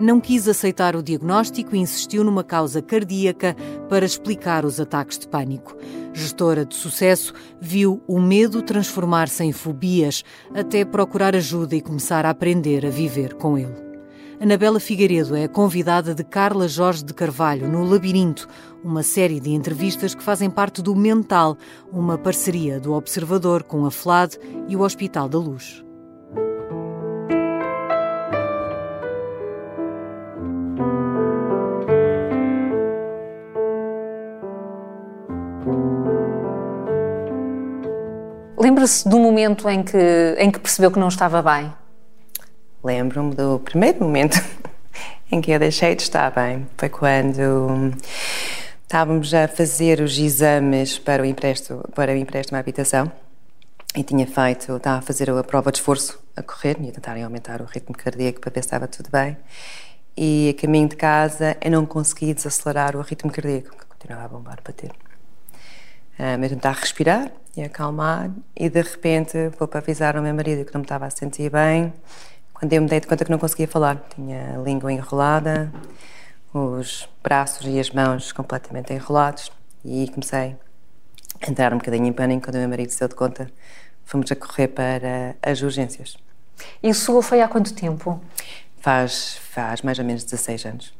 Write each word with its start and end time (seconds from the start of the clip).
Não 0.00 0.20
quis 0.20 0.46
aceitar 0.46 0.94
o 0.94 1.02
diagnóstico 1.02 1.74
e 1.74 1.78
insistiu 1.80 2.22
numa 2.22 2.44
causa 2.44 2.80
cardíaca 2.80 3.56
para 3.88 4.06
explicar 4.06 4.64
os 4.64 4.78
ataques 4.78 5.18
de 5.18 5.26
pânico. 5.26 5.76
Gestora 6.12 6.64
de 6.64 6.76
sucesso, 6.76 7.34
viu 7.60 8.00
o 8.06 8.20
medo 8.20 8.62
transformar-se 8.62 9.42
em 9.42 9.52
fobias 9.52 10.22
até 10.54 10.84
procurar 10.84 11.34
ajuda 11.34 11.74
e 11.74 11.80
começar 11.80 12.24
a 12.24 12.30
aprender 12.30 12.86
a 12.86 12.90
viver 12.90 13.34
com 13.34 13.58
ele. 13.58 13.88
Anabela 14.40 14.78
Figueiredo 14.78 15.34
é 15.34 15.44
a 15.44 15.48
convidada 15.48 16.14
de 16.14 16.22
Carla 16.22 16.68
Jorge 16.68 17.04
de 17.04 17.12
Carvalho 17.12 17.68
no 17.68 17.82
Labirinto, 17.82 18.46
uma 18.84 19.02
série 19.02 19.40
de 19.40 19.50
entrevistas 19.50 20.14
que 20.14 20.22
fazem 20.22 20.48
parte 20.48 20.80
do 20.80 20.94
Mental, 20.94 21.56
uma 21.92 22.16
parceria 22.16 22.78
do 22.78 22.92
Observador 22.92 23.64
com 23.64 23.84
a 23.84 23.90
FLAD 23.90 24.38
e 24.68 24.76
o 24.76 24.82
Hospital 24.82 25.28
da 25.28 25.38
Luz. 25.38 25.87
Lembra-se 38.68 39.08
do 39.08 39.18
momento 39.18 39.66
em 39.66 39.82
que, 39.82 40.36
em 40.36 40.50
que 40.50 40.58
percebeu 40.58 40.90
que 40.90 40.98
não 40.98 41.08
estava 41.08 41.40
bem? 41.40 41.72
Lembro-me 42.84 43.34
do 43.34 43.58
primeiro 43.60 44.04
momento 44.04 44.36
em 45.32 45.40
que 45.40 45.50
eu 45.52 45.58
deixei 45.58 45.96
de 45.96 46.02
estar 46.02 46.30
bem. 46.30 46.68
Foi 46.76 46.90
quando 46.90 47.94
estávamos 48.82 49.32
a 49.32 49.48
fazer 49.48 50.02
os 50.02 50.18
exames 50.18 50.98
para 50.98 51.22
o 51.22 51.24
empréstimo, 51.24 51.82
para 51.94 52.12
o 52.12 52.14
empréstimo 52.14 52.58
à 52.58 52.60
habitação 52.60 53.10
e 53.96 54.04
tinha 54.04 54.26
feito, 54.26 54.76
estava 54.76 54.98
a 54.98 55.00
fazer 55.00 55.30
a 55.30 55.42
prova 55.42 55.72
de 55.72 55.78
esforço 55.78 56.22
a 56.36 56.42
correr, 56.42 56.76
ia 56.78 56.92
tentar 56.92 57.16
aumentar 57.16 57.62
o 57.62 57.64
ritmo 57.64 57.96
cardíaco 57.96 58.38
para 58.38 58.50
ver 58.50 58.60
se 58.60 58.66
estava 58.66 58.86
tudo 58.86 59.08
bem. 59.10 59.34
E 60.14 60.54
a 60.54 60.60
caminho 60.60 60.90
de 60.90 60.96
casa 60.96 61.56
eu 61.62 61.70
não 61.70 61.86
consegui 61.86 62.34
desacelerar 62.34 62.96
o 62.96 63.00
ritmo 63.00 63.32
cardíaco, 63.32 63.74
que 63.74 63.86
continuava 63.86 64.26
a 64.26 64.28
bombar, 64.28 64.60
para 64.62 64.74
ter. 64.74 64.90
Um, 66.20 66.42
eu 66.42 66.50
tentar 66.50 66.72
respirar 66.72 67.30
e 67.58 67.64
acalmar 67.64 68.30
e 68.56 68.68
de 68.68 68.80
repente 68.80 69.48
vou 69.58 69.66
para 69.66 69.80
avisar 69.80 70.16
ao 70.16 70.22
meu 70.22 70.34
marido 70.34 70.64
que 70.64 70.72
não 70.72 70.80
me 70.80 70.84
estava 70.84 71.06
a 71.06 71.10
sentir 71.10 71.50
bem 71.50 71.92
quando 72.54 72.72
eu 72.72 72.82
me 72.82 72.88
dei 72.88 73.00
de 73.00 73.06
conta 73.06 73.24
que 73.24 73.30
não 73.30 73.38
conseguia 73.38 73.68
falar. 73.68 73.96
Tinha 74.14 74.56
a 74.56 74.62
língua 74.62 74.92
enrolada, 74.92 75.72
os 76.52 77.08
braços 77.22 77.66
e 77.66 77.78
as 77.78 77.90
mãos 77.90 78.32
completamente 78.32 78.92
enrolados 78.92 79.52
e 79.84 80.08
comecei 80.08 80.56
a 81.40 81.50
entrar 81.50 81.72
um 81.72 81.78
bocadinho 81.78 82.06
em 82.06 82.12
pânico 82.12 82.46
quando 82.46 82.56
o 82.56 82.58
meu 82.58 82.68
marido 82.68 82.90
se 82.90 82.98
deu 82.98 83.08
de 83.08 83.14
conta. 83.14 83.50
Fomos 84.04 84.30
a 84.32 84.36
correr 84.36 84.68
para 84.68 85.36
as 85.42 85.62
urgências. 85.62 86.16
Isso 86.82 87.20
foi 87.22 87.40
há 87.40 87.48
quanto 87.48 87.72
tempo? 87.74 88.20
Faz, 88.80 89.38
faz 89.50 89.82
mais 89.82 89.98
ou 89.98 90.04
menos 90.04 90.24
16 90.24 90.64
anos. 90.66 90.94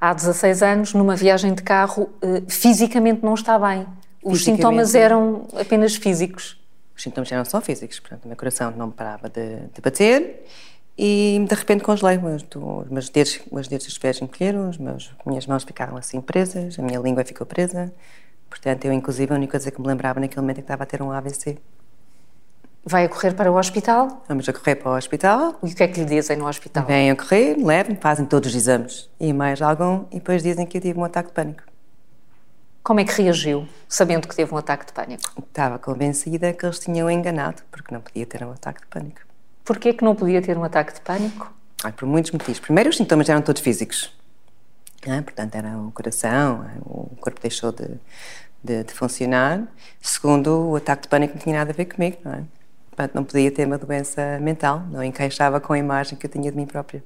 Há 0.00 0.12
16 0.12 0.62
anos, 0.62 0.94
numa 0.94 1.14
viagem 1.14 1.54
de 1.54 1.62
carro, 1.62 2.10
eh, 2.20 2.42
fisicamente 2.48 3.22
não 3.22 3.34
está 3.34 3.58
bem. 3.58 3.86
Os 4.24 4.42
sintomas 4.42 4.94
eram 4.94 5.46
apenas 5.54 5.94
físicos? 5.96 6.58
Os 6.96 7.02
sintomas 7.02 7.30
eram 7.30 7.44
só 7.44 7.60
físicos. 7.60 8.00
Portanto, 8.00 8.24
o 8.24 8.28
meu 8.28 8.36
coração 8.36 8.70
não 8.70 8.90
parava 8.90 9.28
de, 9.28 9.56
de 9.72 9.80
bater 9.82 10.44
e 10.96 11.44
de 11.46 11.54
repente 11.54 11.84
congelei. 11.84 12.16
Os 12.16 12.88
meus 12.90 13.08
dedos, 13.10 13.40
os 13.50 13.68
dedos 13.68 13.86
dos 13.86 13.98
pés 13.98 14.20
encolheram, 14.22 14.70
as 14.70 14.78
minhas 15.26 15.46
mãos 15.46 15.64
ficaram 15.64 15.96
assim 15.96 16.20
presas, 16.20 16.78
a 16.78 16.82
minha 16.82 16.98
língua 16.98 17.24
ficou 17.24 17.46
presa. 17.46 17.92
Portanto, 18.48 18.84
eu, 18.84 18.92
inclusive, 18.92 19.32
a 19.32 19.36
única 19.36 19.52
coisa 19.52 19.70
que 19.70 19.80
me 19.80 19.86
lembrava 19.86 20.20
naquele 20.20 20.40
momento 20.40 20.58
é 20.58 20.60
que 20.60 20.64
estava 20.64 20.84
a 20.84 20.86
ter 20.86 21.02
um 21.02 21.10
AVC. 21.10 21.58
Vai 22.86 23.06
a 23.06 23.08
correr 23.08 23.34
para 23.34 23.50
o 23.50 23.56
hospital? 23.56 24.22
Vamos 24.28 24.48
a 24.48 24.52
correr 24.52 24.76
para 24.76 24.92
o 24.92 24.96
hospital. 24.96 25.58
E 25.62 25.72
o 25.72 25.74
que 25.74 25.82
é 25.82 25.88
que 25.88 26.00
lhe 26.00 26.06
dizem 26.06 26.36
no 26.36 26.46
hospital? 26.46 26.86
Vêm 26.86 27.10
a 27.10 27.16
correr, 27.16 27.56
levam, 27.56 27.96
fazem 27.96 28.26
todos 28.26 28.50
os 28.50 28.54
exames 28.54 29.08
e 29.18 29.32
mais 29.32 29.60
algum, 29.60 30.04
e 30.10 30.16
depois 30.16 30.42
dizem 30.42 30.66
que 30.66 30.76
eu 30.76 30.82
tive 30.82 30.98
um 30.98 31.04
ataque 31.04 31.28
de 31.28 31.34
pânico. 31.34 31.73
Como 32.84 33.00
é 33.00 33.04
que 33.06 33.22
reagiu, 33.22 33.66
sabendo 33.88 34.28
que 34.28 34.36
teve 34.36 34.52
um 34.52 34.58
ataque 34.58 34.84
de 34.84 34.92
pânico? 34.92 35.22
Estava 35.38 35.78
convencida 35.78 36.52
que 36.52 36.66
eles 36.66 36.78
tinham 36.78 37.10
enganado, 37.10 37.62
porque 37.70 37.94
não 37.94 38.02
podia 38.02 38.26
ter 38.26 38.44
um 38.44 38.52
ataque 38.52 38.82
de 38.82 38.86
pânico. 38.88 39.22
Porquê 39.64 39.94
que 39.94 40.04
não 40.04 40.14
podia 40.14 40.42
ter 40.42 40.58
um 40.58 40.62
ataque 40.62 40.92
de 40.92 41.00
pânico? 41.00 41.50
Ai, 41.82 41.92
por 41.92 42.06
muitos 42.06 42.30
motivos. 42.30 42.60
Primeiro, 42.60 42.90
os 42.90 42.98
sintomas 42.98 43.26
eram 43.26 43.40
todos 43.40 43.62
físicos. 43.62 44.14
Ah, 45.08 45.22
portanto, 45.22 45.54
era 45.54 45.78
o 45.78 45.90
coração, 45.92 46.66
o 46.84 47.16
corpo 47.16 47.40
deixou 47.40 47.72
de, 47.72 47.88
de, 48.62 48.84
de, 48.84 48.92
funcionar. 48.92 49.66
Segundo, 50.02 50.68
o 50.68 50.76
ataque 50.76 51.04
de 51.04 51.08
pânico 51.08 51.36
não 51.36 51.40
tinha 51.40 51.56
nada 51.56 51.70
a 51.70 51.74
ver 51.74 51.86
comigo, 51.86 52.18
não 52.22 52.34
é? 52.34 52.44
Portanto, 52.90 53.14
não 53.14 53.24
podia 53.24 53.50
ter 53.50 53.66
uma 53.66 53.78
doença 53.78 54.38
mental, 54.40 54.80
não 54.90 55.02
encaixava 55.02 55.58
com 55.58 55.72
a 55.72 55.78
imagem 55.78 56.18
que 56.18 56.26
eu 56.26 56.30
tinha 56.30 56.50
de 56.50 56.56
mim 56.58 56.66
própria. 56.66 57.02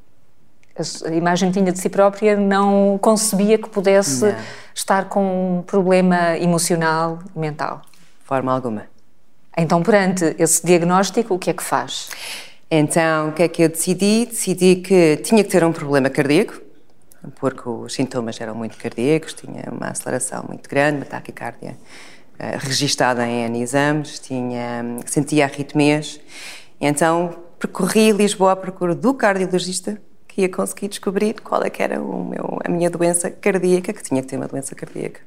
A 1.04 1.10
imagem 1.10 1.50
que 1.50 1.58
tinha 1.58 1.72
de 1.72 1.78
si 1.78 1.88
própria 1.88 2.36
não 2.36 2.98
concebia 3.00 3.58
que 3.58 3.68
pudesse 3.68 4.26
não. 4.26 4.36
estar 4.74 5.08
com 5.08 5.58
um 5.58 5.62
problema 5.62 6.38
emocional 6.38 7.18
e 7.34 7.38
mental? 7.38 7.82
De 8.20 8.26
forma 8.26 8.52
alguma. 8.52 8.86
Então, 9.56 9.82
perante 9.82 10.36
esse 10.38 10.64
diagnóstico, 10.64 11.34
o 11.34 11.38
que 11.38 11.50
é 11.50 11.52
que 11.52 11.62
faz? 11.62 12.10
Então, 12.70 13.30
o 13.30 13.32
que 13.32 13.42
é 13.42 13.48
que 13.48 13.62
eu 13.62 13.68
decidi? 13.68 14.26
Decidi 14.26 14.76
que 14.76 15.16
tinha 15.16 15.42
que 15.42 15.50
ter 15.50 15.64
um 15.64 15.72
problema 15.72 16.08
cardíaco, 16.08 16.60
porque 17.40 17.68
os 17.68 17.92
sintomas 17.94 18.40
eram 18.40 18.54
muito 18.54 18.76
cardíacos, 18.76 19.34
tinha 19.34 19.64
uma 19.72 19.88
aceleração 19.88 20.44
muito 20.46 20.68
grande, 20.68 20.98
uma 20.98 21.06
taquicardia 21.06 21.76
uh, 22.34 22.58
registada 22.58 23.26
em 23.26 23.46
N 23.46 23.60
exames, 23.60 24.20
tinha, 24.20 24.84
sentia 25.06 25.46
arritmias. 25.46 26.20
Então, 26.80 27.34
percorri 27.58 28.12
Lisboa 28.12 28.52
à 28.52 28.56
procura 28.56 28.94
do 28.94 29.12
cardiologista 29.12 30.00
ia 30.42 30.48
conseguir 30.48 30.88
descobrir 30.88 31.40
qual 31.40 31.62
é 31.62 31.70
que 31.70 31.82
era 31.82 31.98
meu, 31.98 32.58
a 32.64 32.70
minha 32.70 32.88
doença 32.88 33.30
cardíaca, 33.30 33.92
que 33.92 34.02
tinha 34.02 34.22
que 34.22 34.28
ter 34.28 34.36
uma 34.36 34.48
doença 34.48 34.74
cardíaca. 34.74 35.20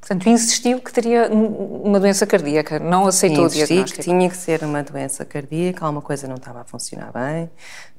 Portanto, 0.00 0.30
insistiu 0.30 0.80
que 0.80 0.90
teria 0.90 1.28
uma 1.30 2.00
doença 2.00 2.26
cardíaca, 2.26 2.78
não 2.78 3.06
aceitou 3.06 3.44
Insisti 3.44 3.62
o 3.62 3.66
diagnóstico. 3.66 3.98
que 3.98 4.04
tinha 4.04 4.30
que 4.30 4.36
ser 4.36 4.64
uma 4.64 4.82
doença 4.82 5.26
cardíaca, 5.26 5.84
alguma 5.84 6.00
coisa 6.00 6.26
não 6.26 6.36
estava 6.36 6.62
a 6.62 6.64
funcionar 6.64 7.12
bem. 7.12 7.50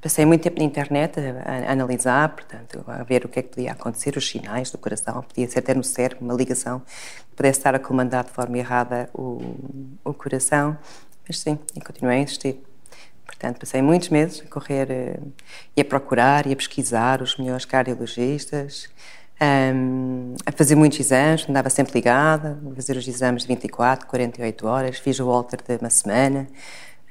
Passei 0.02 0.26
muito 0.26 0.42
tempo 0.42 0.58
na 0.58 0.66
internet 0.66 1.20
a, 1.20 1.70
a, 1.70 1.72
analisar, 1.72 2.30
portanto, 2.30 2.84
a 2.88 3.04
ver 3.04 3.24
o 3.24 3.30
que 3.30 3.40
é 3.40 3.44
que 3.44 3.50
podia 3.50 3.74
acontecer, 3.74 4.18
os 4.18 4.28
sinais 4.28 4.72
do 4.72 4.80
coração, 4.80 5.22
podia 5.22 5.48
ser 5.48 5.60
até 5.60 5.76
no 5.76 5.84
cérebro, 5.84 6.26
uma 6.26 6.34
ligação 6.34 6.80
que 6.80 7.36
pudesse 7.36 7.60
estar 7.60 7.76
a 7.76 7.80
comandar 7.80 8.24
de 8.24 8.32
forma 8.32 8.58
errada 8.58 9.08
o, 9.14 9.40
o 10.04 10.12
coração. 10.12 10.76
Mas 11.28 11.40
sim, 11.40 11.60
e 11.76 11.82
continuei 11.82 12.18
a 12.18 12.22
insistir. 12.22 12.60
Portanto, 13.26 13.60
passei 13.60 13.82
muitos 13.82 14.10
meses 14.10 14.42
a 14.46 14.50
correr 14.50 14.90
eh, 14.92 15.20
e 15.76 15.82
a 15.82 15.86
procurar 15.86 16.46
e 16.46 16.54
a 16.54 16.56
pesquisar 16.56 17.22
os 17.22 17.38
melhores 17.38 17.66
cardiologistas, 17.66 18.90
um, 19.42 20.36
a 20.46 20.52
fazer 20.52 20.76
muitos 20.76 21.00
exames, 21.00 21.50
andava 21.50 21.70
sempre 21.70 21.94
ligada, 21.96 22.60
a 22.72 22.76
fazer 22.76 22.96
os 22.96 23.08
exames 23.08 23.42
de 23.42 23.48
24, 23.48 24.06
48 24.08 24.68
horas, 24.68 25.00
fiz 25.00 25.20
o 25.20 25.26
Walter 25.26 25.58
de 25.68 25.78
uma 25.78 25.90
semana, 25.90 26.48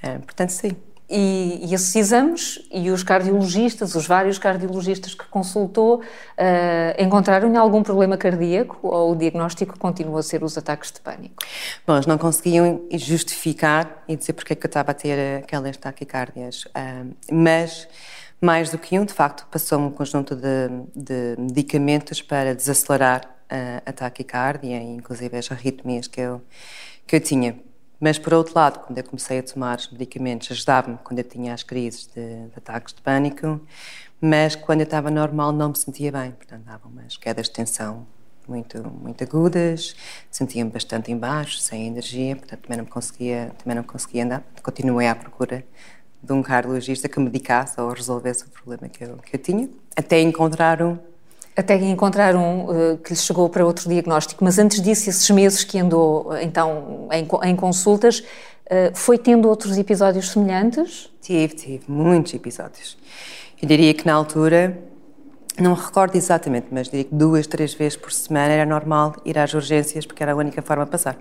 um, 0.05 0.21
portanto, 0.21 0.51
sim. 0.51 0.77
E, 1.11 1.67
e, 1.67 1.75
esses 1.75 1.97
exames 1.97 2.61
e 2.71 2.89
os 2.91 3.03
cardiologistas, 3.03 3.97
os 3.97 4.07
vários 4.07 4.39
cardiologistas 4.39 5.13
que 5.13 5.25
consultou, 5.27 5.97
uh, 5.99 7.03
encontraram 7.03 7.59
algum 7.59 7.83
problema 7.83 8.17
cardíaco 8.17 8.79
ou 8.83 9.11
o 9.13 9.17
diagnóstico 9.17 9.77
continua 9.77 10.21
a 10.21 10.23
ser 10.23 10.45
os 10.45 10.57
ataques 10.57 10.93
de 10.93 11.01
pânico? 11.01 11.35
Bom, 11.85 11.95
eles 11.95 12.07
não 12.07 12.17
conseguiam 12.17 12.83
justificar 12.93 14.05
e 14.07 14.15
dizer 14.15 14.35
porque 14.35 14.53
é 14.53 14.57
que 14.57 14.65
eu 14.65 14.69
estava 14.69 14.93
a 14.93 14.95
ter 14.95 15.43
aquelas 15.43 15.77
taquicardias, 15.77 16.67
uh, 16.67 17.13
mas 17.33 17.89
mais 18.41 18.71
do 18.71 18.79
que 18.79 18.99
um, 18.99 19.05
de 19.05 19.13
facto, 19.13 19.47
passou-me 19.51 19.87
um 19.87 19.91
conjunto 19.91 20.35
de, 20.35 20.69
de, 20.95 21.37
medicamentos 21.39 22.23
para 22.23 22.55
desacelerar 22.55 23.23
a, 23.51 23.83
a 23.85 23.93
taquicardia, 23.93 24.81
inclusive 24.81 25.37
as 25.37 25.51
arritmias 25.51 26.07
que 26.07 26.21
eu, 26.21 26.41
que 27.07 27.17
eu 27.17 27.21
tinha. 27.21 27.59
Mas, 28.01 28.19
por 28.19 28.33
outro 28.33 28.55
lado, 28.55 28.81
quando 28.81 28.97
eu 28.97 29.05
comecei 29.05 29.39
a 29.39 29.43
tomar 29.43 29.79
os 29.79 29.91
medicamentos, 29.91 30.51
ajudava-me 30.51 30.99
quando 31.05 31.19
eu 31.19 31.25
tinha 31.25 31.53
as 31.53 31.63
crises 31.63 32.07
de, 32.07 32.47
de, 32.47 32.53
ataques 32.57 32.95
de 32.95 33.03
pânico, 33.03 33.61
mas 34.21 34.57
quando 34.57 34.81
eu 34.81 34.85
estava 34.85 35.11
normal 35.11 35.53
não 35.53 35.69
me 35.69 35.77
sentia 35.77 36.11
bem, 36.11 36.33
portanto, 36.33 36.65
dava 36.65 36.89
umas 36.89 37.19
quedas 37.19 37.47
de 37.47 37.53
tensão 37.53 38.07
muito, 38.49 38.83
muito 38.91 39.23
agudas, 39.23 39.95
sentia-me 40.31 40.71
bastante 40.71 41.13
embaixo, 41.13 41.59
sem 41.59 41.87
energia, 41.87 42.37
portanto, 42.37 42.61
também 42.63 42.79
não 42.79 42.87
conseguia, 42.87 43.53
também 43.59 43.77
não 43.77 43.85
conseguia 43.85 44.25
andar. 44.25 44.45
Continuei 44.63 45.07
à 45.07 45.15
procura 45.15 45.65
de 46.23 46.33
um 46.33 46.43
cardiologista 46.43 47.09
que 47.09 47.21
medicasse 47.21 47.81
ou 47.81 47.91
resolvesse 47.93 48.45
o 48.45 48.49
problema 48.49 48.89
que 48.89 49.05
eu, 49.05 49.17
que 49.19 49.37
eu 49.37 49.41
tinha, 49.41 49.69
até 49.95 50.21
encontrar 50.21 50.83
um. 50.83 50.99
Até 51.61 51.77
encontrar 51.77 52.35
um 52.35 52.65
uh, 52.65 52.99
que 52.99 53.11
lhe 53.11 53.19
chegou 53.19 53.49
para 53.49 53.65
outro 53.67 53.89
diagnóstico. 53.89 54.43
Mas 54.43 54.59
antes 54.59 54.81
disso, 54.81 55.11
esses 55.11 55.29
meses 55.31 55.63
que 55.63 55.79
andou 55.79 56.35
então 56.39 57.07
em, 57.13 57.51
em 57.51 57.57
consultas, 57.57 58.21
uh, 58.21 58.95
foi 58.95 59.19
tendo 59.19 59.49
outros 59.49 59.77
episódios 59.77 60.31
semelhantes? 60.31 61.11
Tive, 61.21 61.55
tive 61.55 61.85
muitos 61.87 62.33
episódios. 62.33 62.97
Eu 63.61 63.69
diria 63.69 63.93
que 63.93 64.07
na 64.07 64.15
altura, 64.15 64.79
não 65.59 65.75
recordo 65.75 66.17
exatamente, 66.17 66.69
mas 66.71 66.89
diria 66.89 67.05
que 67.05 67.15
duas, 67.15 67.47
três 67.47 67.75
vezes 67.75 67.97
por 67.97 68.11
semana 68.11 68.55
era 68.55 68.65
normal 68.65 69.17
ir 69.25 69.39
às 69.39 69.53
urgências 69.53 70.07
porque 70.07 70.23
era 70.23 70.33
a 70.33 70.37
única 70.37 70.63
forma 70.63 70.87
de 70.87 70.91
passar. 70.91 71.19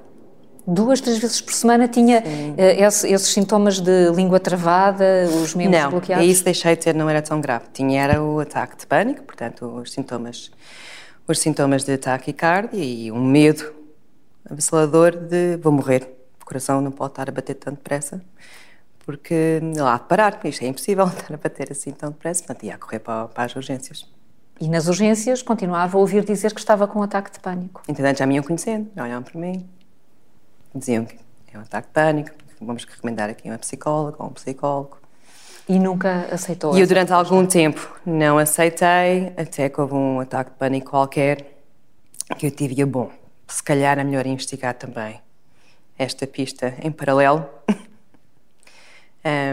Duas, 0.68 1.02
três 1.02 1.18
vezes 1.18 1.42
por 1.42 1.54
semana 1.54 1.88
tinha 1.88 2.20
uh, 2.20 2.54
esses, 2.58 3.04
esses, 3.04 3.28
sintomas 3.30 3.80
de 3.80 4.12
língua 4.12 4.40
travada, 4.40 5.28
os 5.42 5.56
membros 5.56 5.82
não, 5.82 5.92
bloqueados? 5.92 6.26
Não, 6.26 6.32
isso 6.32 6.44
deixei 6.44 6.76
de 6.76 6.82
ter, 6.84 6.94
não 6.94 7.10
era 7.10 7.22
tão 7.22 7.42
grave. 7.42 7.66
Tinha 7.74 8.02
era 8.02 8.22
o 8.22 8.40
ataque 8.40 8.78
de 8.78 8.86
pânico, 8.86 9.24
portanto, 9.24 9.66
os 9.66 9.92
sintomas, 9.92 10.52
os 11.28 11.40
sintomas 11.40 11.84
de 11.84 11.98
taquicardia 11.98 12.84
e 12.84 13.12
um 13.12 13.24
medo 13.24 13.74
avassalador 14.50 15.16
de 15.16 15.58
vou 15.58 15.72
morrer. 15.72 16.16
O 16.42 16.46
coração 16.46 16.82
não 16.82 16.92
pode 16.92 17.12
estar 17.12 17.30
a 17.30 17.32
bater 17.32 17.56
tão 17.56 17.74
depressa, 17.74 18.22
porque 19.06 19.60
lá 19.78 19.98
de 19.98 20.04
parar, 20.04 20.40
isto 20.44 20.64
é 20.64 20.68
impossível 20.68 21.06
estar 21.10 21.34
a 21.34 21.38
bater 21.38 21.72
assim 21.72 21.92
tão 21.92 22.10
depressa, 22.10 22.44
portanto 22.44 22.64
ia 22.64 22.78
correr 22.78 23.00
para, 23.00 23.28
para 23.28 23.44
as 23.44 23.56
urgências. 23.56 24.06
E 24.62 24.68
nas 24.68 24.88
urgências 24.88 25.42
continuava 25.42 25.98
a 25.98 26.02
ouvir 26.02 26.24
dizer 26.24 26.54
que 26.54 26.60
estava 26.60 26.86
com 26.86 27.00
um 27.00 27.04
ataque 27.04 27.32
de 27.32 27.40
pânico. 27.40 27.82
Entretanto 27.88 28.18
já 28.18 28.26
me 28.26 28.36
iam 28.36 28.44
conhecendo, 28.44 28.90
olhavam 28.98 29.24
para 29.24 29.40
mim, 29.40 29.70
diziam 30.74 31.06
que 31.06 31.18
é 31.54 31.58
um 31.58 31.62
ataque 31.62 31.88
de 31.88 31.94
pânico, 31.94 32.32
vamos 32.62 32.84
recomendar 32.84 33.30
aqui 33.30 33.50
uma 33.50 33.58
psicóloga 33.58 34.18
ou 34.20 34.30
um 34.30 34.34
psicólogo. 34.34 34.98
E 35.68 35.78
nunca 35.78 36.28
aceitou? 36.32 36.76
E 36.78 36.82
eu 36.82 36.88
durante 36.88 37.14
algum 37.14 37.46
tempo 37.46 38.00
não 38.06 38.38
aceitei, 38.38 39.34
até 39.38 39.70
que 39.70 39.80
houve 39.80 39.94
um 39.94 40.20
ataque 40.20 40.52
de 40.52 40.58
pânico 40.58 40.90
qualquer 40.90 41.60
que 42.38 42.48
eu 42.48 42.52
tive 42.52 42.82
e 42.82 42.86
bom, 42.86 43.12
se 43.48 43.62
calhar 43.62 43.98
é 44.00 44.04
melhor 44.04 44.26
investigar 44.26 44.74
também 44.74 45.22
esta 45.98 46.26
pista 46.26 46.76
em 46.82 46.92
paralelo. 46.92 47.46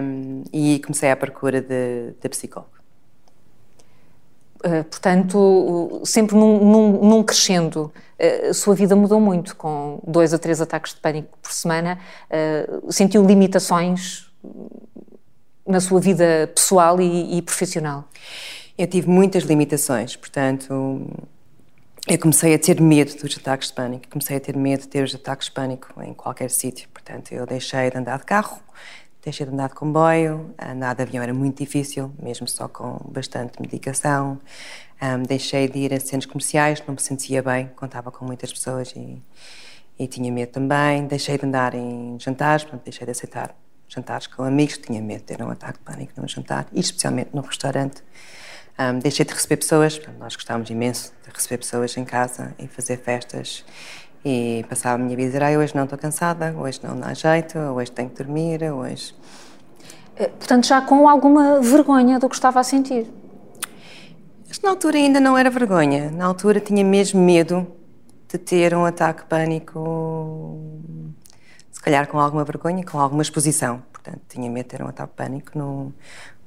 um, 0.03 0.43
e 0.53 0.81
comecei 0.81 1.11
à 1.11 1.17
procura 1.17 1.61
de, 1.61 2.15
de 2.21 2.29
psicólogo. 2.29 2.76
Uh, 4.65 4.85
portanto, 4.85 6.01
sempre 6.05 6.35
num, 6.35 6.65
num, 6.65 6.93
num 7.09 7.23
crescendo, 7.23 7.93
uh, 8.19 8.51
a 8.51 8.55
sua 8.55 8.75
vida 8.75 8.97
mudou 8.97 9.21
muito, 9.21 9.55
com 9.57 10.01
dois 10.07 10.33
a 10.33 10.39
três 10.39 10.61
ataques 10.61 10.95
de 10.95 11.01
pânico 11.01 11.37
por 11.43 11.53
semana. 11.53 11.99
Uh, 12.31 12.91
sentiu 12.93 13.25
limitações 13.25 14.31
na 15.67 15.81
sua 15.81 16.01
vida 16.01 16.51
pessoal 16.55 17.01
e, 17.01 17.39
e 17.39 17.43
profissional? 17.43 18.05
Eu 18.79 18.87
tive 18.87 19.09
muitas 19.09 19.45
limitações, 19.45 20.17
portanto, 20.17 21.07
eu 22.09 22.19
comecei 22.19 22.55
a 22.55 22.59
ter 22.59 22.81
medo 22.81 23.17
dos 23.17 23.37
ataques 23.37 23.69
de 23.69 23.75
pânico, 23.75 24.09
comecei 24.09 24.37
a 24.37 24.41
ter 24.41 24.57
medo 24.57 24.83
de 24.83 24.89
ter 24.89 25.03
os 25.03 25.15
ataques 25.15 25.47
de 25.49 25.53
pânico 25.53 25.89
em 26.03 26.15
qualquer 26.15 26.51
sítio. 26.51 26.89
Portanto, 26.93 27.33
eu 27.33 27.45
deixei 27.45 27.91
de 27.91 27.99
andar 27.99 28.19
de 28.19 28.25
carro, 28.25 28.61
deixei 29.27 29.45
de 29.45 29.53
andar 29.53 29.69
de 29.69 29.75
comboio, 29.75 30.55
andar 30.57 30.95
de 30.95 31.03
avião 31.03 31.21
era 31.21 31.35
muito 31.35 31.59
difícil, 31.59 32.13
mesmo 32.23 32.47
só 32.47 32.69
com 32.69 32.97
bastante 33.11 33.61
medicação. 33.61 34.41
Um, 35.03 35.25
deixei 35.25 35.69
de 35.69 35.81
ir 35.81 35.93
a 35.93 35.99
centros 35.99 36.27
comerciais, 36.27 36.81
não 36.87 36.95
me 36.95 37.01
sentia 37.01 37.43
bem, 37.43 37.67
contava 37.75 38.13
com 38.13 38.25
muitas 38.25 38.53
pessoas 38.53 38.95
e, 38.95 39.21
e 39.99 40.07
tinha 40.07 40.31
medo 40.31 40.53
também. 40.53 41.09
Deixei 41.09 41.37
de 41.37 41.45
andar 41.45 41.75
em 41.75 42.17
jantares, 42.21 42.63
portanto, 42.63 42.85
deixei 42.85 43.05
de 43.05 43.11
aceitar 43.11 43.53
jantares 43.89 44.29
com 44.29 44.45
amigos, 44.45 44.79
tinha 44.79 45.03
medo 45.03 45.19
de 45.19 45.25
ter 45.25 45.43
um 45.43 45.51
ataque 45.51 45.81
de 45.81 45.85
pânico 45.85 46.13
num 46.17 46.29
jantar, 46.29 46.69
e 46.73 46.79
especialmente 46.79 47.31
no 47.35 47.43
restaurante. 47.43 48.05
Um, 48.79 49.01
deixei 49.01 49.25
de 49.25 49.35
receber 49.35 49.57
pessoas, 49.57 50.01
nós 50.21 50.37
gostávamos 50.37 50.71
imenso 50.71 51.13
de 51.25 51.35
receber 51.35 51.59
pessoas 51.59 51.97
em 51.97 52.05
casa 52.05 52.55
e 52.61 52.69
fazer 52.69 52.99
festas. 52.99 53.65
E 54.25 54.65
passava 54.69 54.97
a 54.97 54.99
minha 54.99 55.17
vida 55.17 55.23
a 55.23 55.27
dizer: 55.27 55.43
ah, 55.43 55.59
hoje 55.59 55.75
não 55.75 55.85
estou 55.85 55.99
cansada, 55.99 56.55
hoje 56.59 56.81
não 56.83 56.99
dá 56.99 57.15
jeito, 57.15 57.59
hoje 57.59 57.91
tenho 57.91 58.11
que 58.11 58.23
dormir, 58.23 58.63
hoje. 58.73 59.15
Eh, 60.17 60.29
portanto, 60.29 60.67
já 60.67 60.81
com 60.81 61.09
alguma 61.09 61.61
vergonha 61.61 62.19
do 62.19 62.29
que 62.29 62.35
estava 62.35 62.61
a 62.61 62.65
sentir? 62.65 63.07
Mas 64.49 64.61
na 64.61 64.71
altura 64.71 64.97
ainda 64.97 65.21
não 65.21 65.37
era 65.37 65.51
vergonha. 65.51 66.11
Na 66.11 66.27
altura 66.27 66.61
tinha 66.61 66.85
mesmo 66.85 67.21
medo 67.21 67.67
de 68.29 68.39
ter 68.39 68.75
um 68.75 68.85
ataque 68.85 69.25
pânico, 69.27 70.59
se 71.71 71.81
calhar 71.81 72.07
com 72.09 72.19
alguma 72.19 72.45
vergonha, 72.45 72.85
com 72.85 72.99
alguma 72.99 73.23
exposição. 73.23 73.83
Portanto, 73.93 74.21
tinha 74.29 74.51
medo 74.51 74.65
de 74.65 74.71
ter 74.71 74.83
um 74.83 74.89
ataque 74.89 75.13
pânico 75.15 75.59
no, 75.59 75.93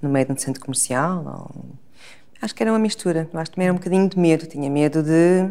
no 0.01 0.09
meio 0.09 0.25
de 0.25 0.33
um 0.33 0.37
centro 0.37 0.61
comercial 0.61 1.23
ou 1.25 1.79
Acho 2.41 2.55
que 2.55 2.63
era 2.63 2.71
uma 2.71 2.79
mistura. 2.79 3.29
Acho 3.33 3.51
que 3.51 3.55
também 3.55 3.67
era 3.67 3.73
um 3.73 3.77
bocadinho 3.77 4.07
de 4.07 4.17
medo. 4.17 4.45
Tinha 4.45 4.69
medo 4.69 5.03
de. 5.03 5.49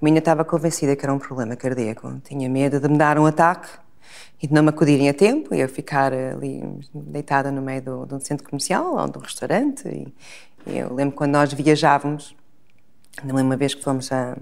Eu 0.00 0.06
ainda 0.06 0.18
estava 0.18 0.44
convencida 0.44 0.94
que 0.94 1.04
era 1.04 1.12
um 1.12 1.18
problema 1.18 1.56
cardíaco. 1.56 2.20
Tinha 2.24 2.48
medo 2.48 2.78
de 2.78 2.88
me 2.88 2.98
dar 2.98 3.18
um 3.18 3.26
ataque 3.26 3.68
e 4.42 4.46
de 4.46 4.52
não 4.52 4.62
me 4.62 4.68
acudirem 4.68 5.08
a 5.08 5.14
tempo 5.14 5.54
e 5.54 5.60
eu 5.60 5.68
ficar 5.68 6.12
ali 6.12 6.62
deitada 6.94 7.50
no 7.50 7.62
meio 7.62 7.82
do, 7.82 8.06
de 8.06 8.14
um 8.14 8.20
centro 8.20 8.46
comercial 8.46 8.94
ou 8.94 9.08
de 9.08 9.18
um 9.18 9.20
restaurante. 9.20 9.88
E, 9.88 10.12
e 10.66 10.78
eu 10.78 10.92
lembro 10.92 11.16
quando 11.16 11.32
nós 11.32 11.52
viajávamos, 11.52 12.36
não 13.24 13.34
lembro 13.34 13.50
uma 13.50 13.56
vez 13.56 13.74
que 13.74 13.82
fomos 13.82 14.12
a 14.12 14.36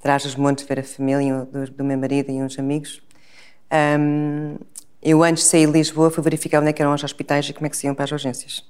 Trás 0.00 0.22
dos 0.22 0.34
Montes 0.34 0.64
ver 0.64 0.80
a 0.80 0.82
família 0.82 1.44
do, 1.44 1.70
do 1.70 1.84
meu 1.84 1.98
marido 1.98 2.30
e 2.30 2.42
uns 2.42 2.58
amigos. 2.58 3.02
Um, 3.70 4.56
eu, 5.02 5.22
antes 5.22 5.44
de 5.44 5.50
sair 5.50 5.66
de 5.66 5.72
Lisboa, 5.72 6.10
fui 6.10 6.22
verificar 6.24 6.60
onde 6.60 6.70
é 6.70 6.74
eram 6.78 6.94
os 6.94 7.04
hospitais 7.04 7.48
e 7.48 7.52
como 7.52 7.66
é 7.66 7.70
que 7.70 7.76
se 7.76 7.86
iam 7.86 7.94
para 7.94 8.04
as 8.04 8.12
urgências 8.12 8.64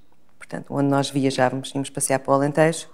portanto, 0.51 0.75
onde 0.75 0.89
nós 0.89 1.11
viajávamos, 1.11 1.73
íamos 1.73 1.91
passear 1.91 2.19
para 2.19 2.33
o 2.33 2.35
Alentejo 2.35 2.89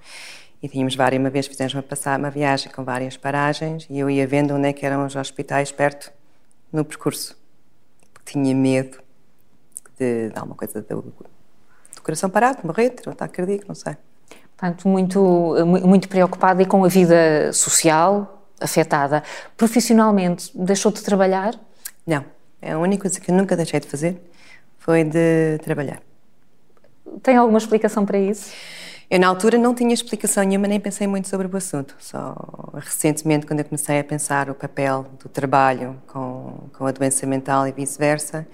e 0.67 0.69
tínhamos 0.69 0.97
várias, 0.97 1.21
uma 1.21 1.31
vez 1.31 1.47
fizemos 1.47 1.73
uma, 1.75 1.83
passar, 1.83 2.19
uma 2.19 2.29
viagem 2.29 2.71
com 2.73 2.83
várias 2.83 3.17
paragens 3.17 3.87
e 3.89 4.01
eu 4.01 4.11
ia 4.11 4.27
vendo 4.27 4.53
onde 4.53 4.67
é 4.67 4.73
que 4.73 4.85
eram 4.85 5.07
os 5.07 5.15
hospitais 5.15 5.71
perto 5.71 6.13
no 6.73 6.85
percurso, 6.85 7.39
porque 8.13 8.33
tinha 8.33 8.53
medo 8.53 8.99
de, 9.97 10.31
de 10.31 10.37
alguma 10.37 10.57
coisa 10.57 10.83
do, 10.83 11.03
do 11.03 12.03
coração 12.03 12.29
parado, 12.29 12.63
de 12.63 12.67
morrer, 12.67 12.91
ter 12.91 13.09
um 13.09 13.13
ataque 13.13 13.35
cardíaco, 13.35 13.65
não 13.69 13.77
sei. 13.77 13.97
Portanto, 14.57 14.89
muito, 14.89 15.55
muito 15.85 16.09
preocupada 16.09 16.61
e 16.63 16.67
com 16.67 16.85
a 16.85 16.89
vida 16.89 17.53
social 17.53 18.45
afetada. 18.61 19.23
Profissionalmente, 19.57 20.51
deixou 20.53 20.91
de 20.91 21.01
trabalhar? 21.01 21.55
Não. 22.05 22.25
É 22.61 22.73
a 22.73 22.79
única 22.79 23.03
coisa 23.03 23.21
que 23.21 23.31
eu 23.31 23.37
nunca 23.37 23.55
deixei 23.55 23.79
de 23.79 23.87
fazer 23.87 24.21
foi 24.79 25.05
de 25.05 25.59
trabalhar. 25.63 26.03
Tem 27.23 27.37
alguma 27.37 27.59
explicação 27.59 28.05
para 28.05 28.19
isso? 28.19 28.51
Eu, 29.08 29.20
na 29.20 29.29
altura, 29.29 29.56
não 29.56 29.73
tinha 29.73 29.94
explicação 29.94 30.43
nenhuma, 30.43 30.67
nem 30.67 30.81
pensei 30.81 31.06
muito 31.06 31.29
sobre 31.29 31.47
o 31.47 31.56
assunto. 31.56 31.94
Só 32.00 32.35
recentemente, 32.75 33.47
quando 33.47 33.61
eu 33.61 33.64
comecei 33.64 34.00
a 34.00 34.05
pensar 34.05 34.50
o 34.50 34.55
papel 34.55 35.06
do 35.23 35.29
trabalho 35.29 36.03
com, 36.08 36.69
com 36.76 36.87
a 36.87 36.91
doença 36.91 37.25
mental 37.25 37.69
e 37.69 37.73
vice-versa, 37.73 38.44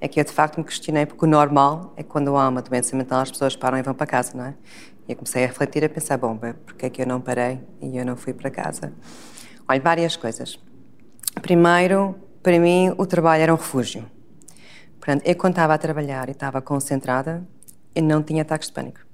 é 0.00 0.08
que 0.08 0.18
eu, 0.18 0.24
de 0.24 0.32
facto, 0.32 0.56
me 0.56 0.64
questionei, 0.64 1.04
porque 1.04 1.26
o 1.26 1.28
normal 1.28 1.92
é 1.94 2.02
que 2.02 2.08
quando 2.08 2.34
há 2.38 2.48
uma 2.48 2.62
doença 2.62 2.96
mental 2.96 3.20
as 3.20 3.30
pessoas 3.30 3.54
param 3.54 3.76
e 3.76 3.82
vão 3.82 3.92
para 3.92 4.06
casa, 4.06 4.34
não 4.34 4.46
é? 4.46 4.54
E 5.06 5.12
eu 5.12 5.16
comecei 5.16 5.44
a 5.44 5.46
refletir, 5.46 5.84
a 5.84 5.88
pensar, 5.90 6.16
bom, 6.16 6.38
porque 6.64 6.86
é 6.86 6.90
que 6.90 7.02
eu 7.02 7.06
não 7.06 7.20
parei 7.20 7.60
e 7.82 7.98
eu 7.98 8.06
não 8.06 8.16
fui 8.16 8.32
para 8.32 8.50
casa? 8.50 8.94
Olha, 9.68 9.80
várias 9.80 10.16
coisas. 10.16 10.58
Primeiro, 11.42 12.14
para 12.42 12.58
mim, 12.58 12.94
o 12.96 13.04
trabalho 13.04 13.42
era 13.42 13.52
um 13.52 13.56
refúgio. 13.56 14.06
Portanto, 14.98 15.22
eu 15.26 15.36
quando 15.36 15.52
estava 15.52 15.74
a 15.74 15.78
trabalhar 15.78 16.28
e 16.28 16.32
estava 16.32 16.62
concentrada, 16.62 17.46
eu 17.94 18.02
não 18.02 18.22
tinha 18.22 18.40
ataques 18.40 18.68
de 18.68 18.74
pânico. 18.74 19.07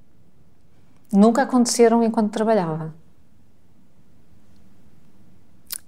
Nunca 1.11 1.43
aconteceram 1.43 2.03
enquanto 2.03 2.31
trabalhava? 2.31 2.93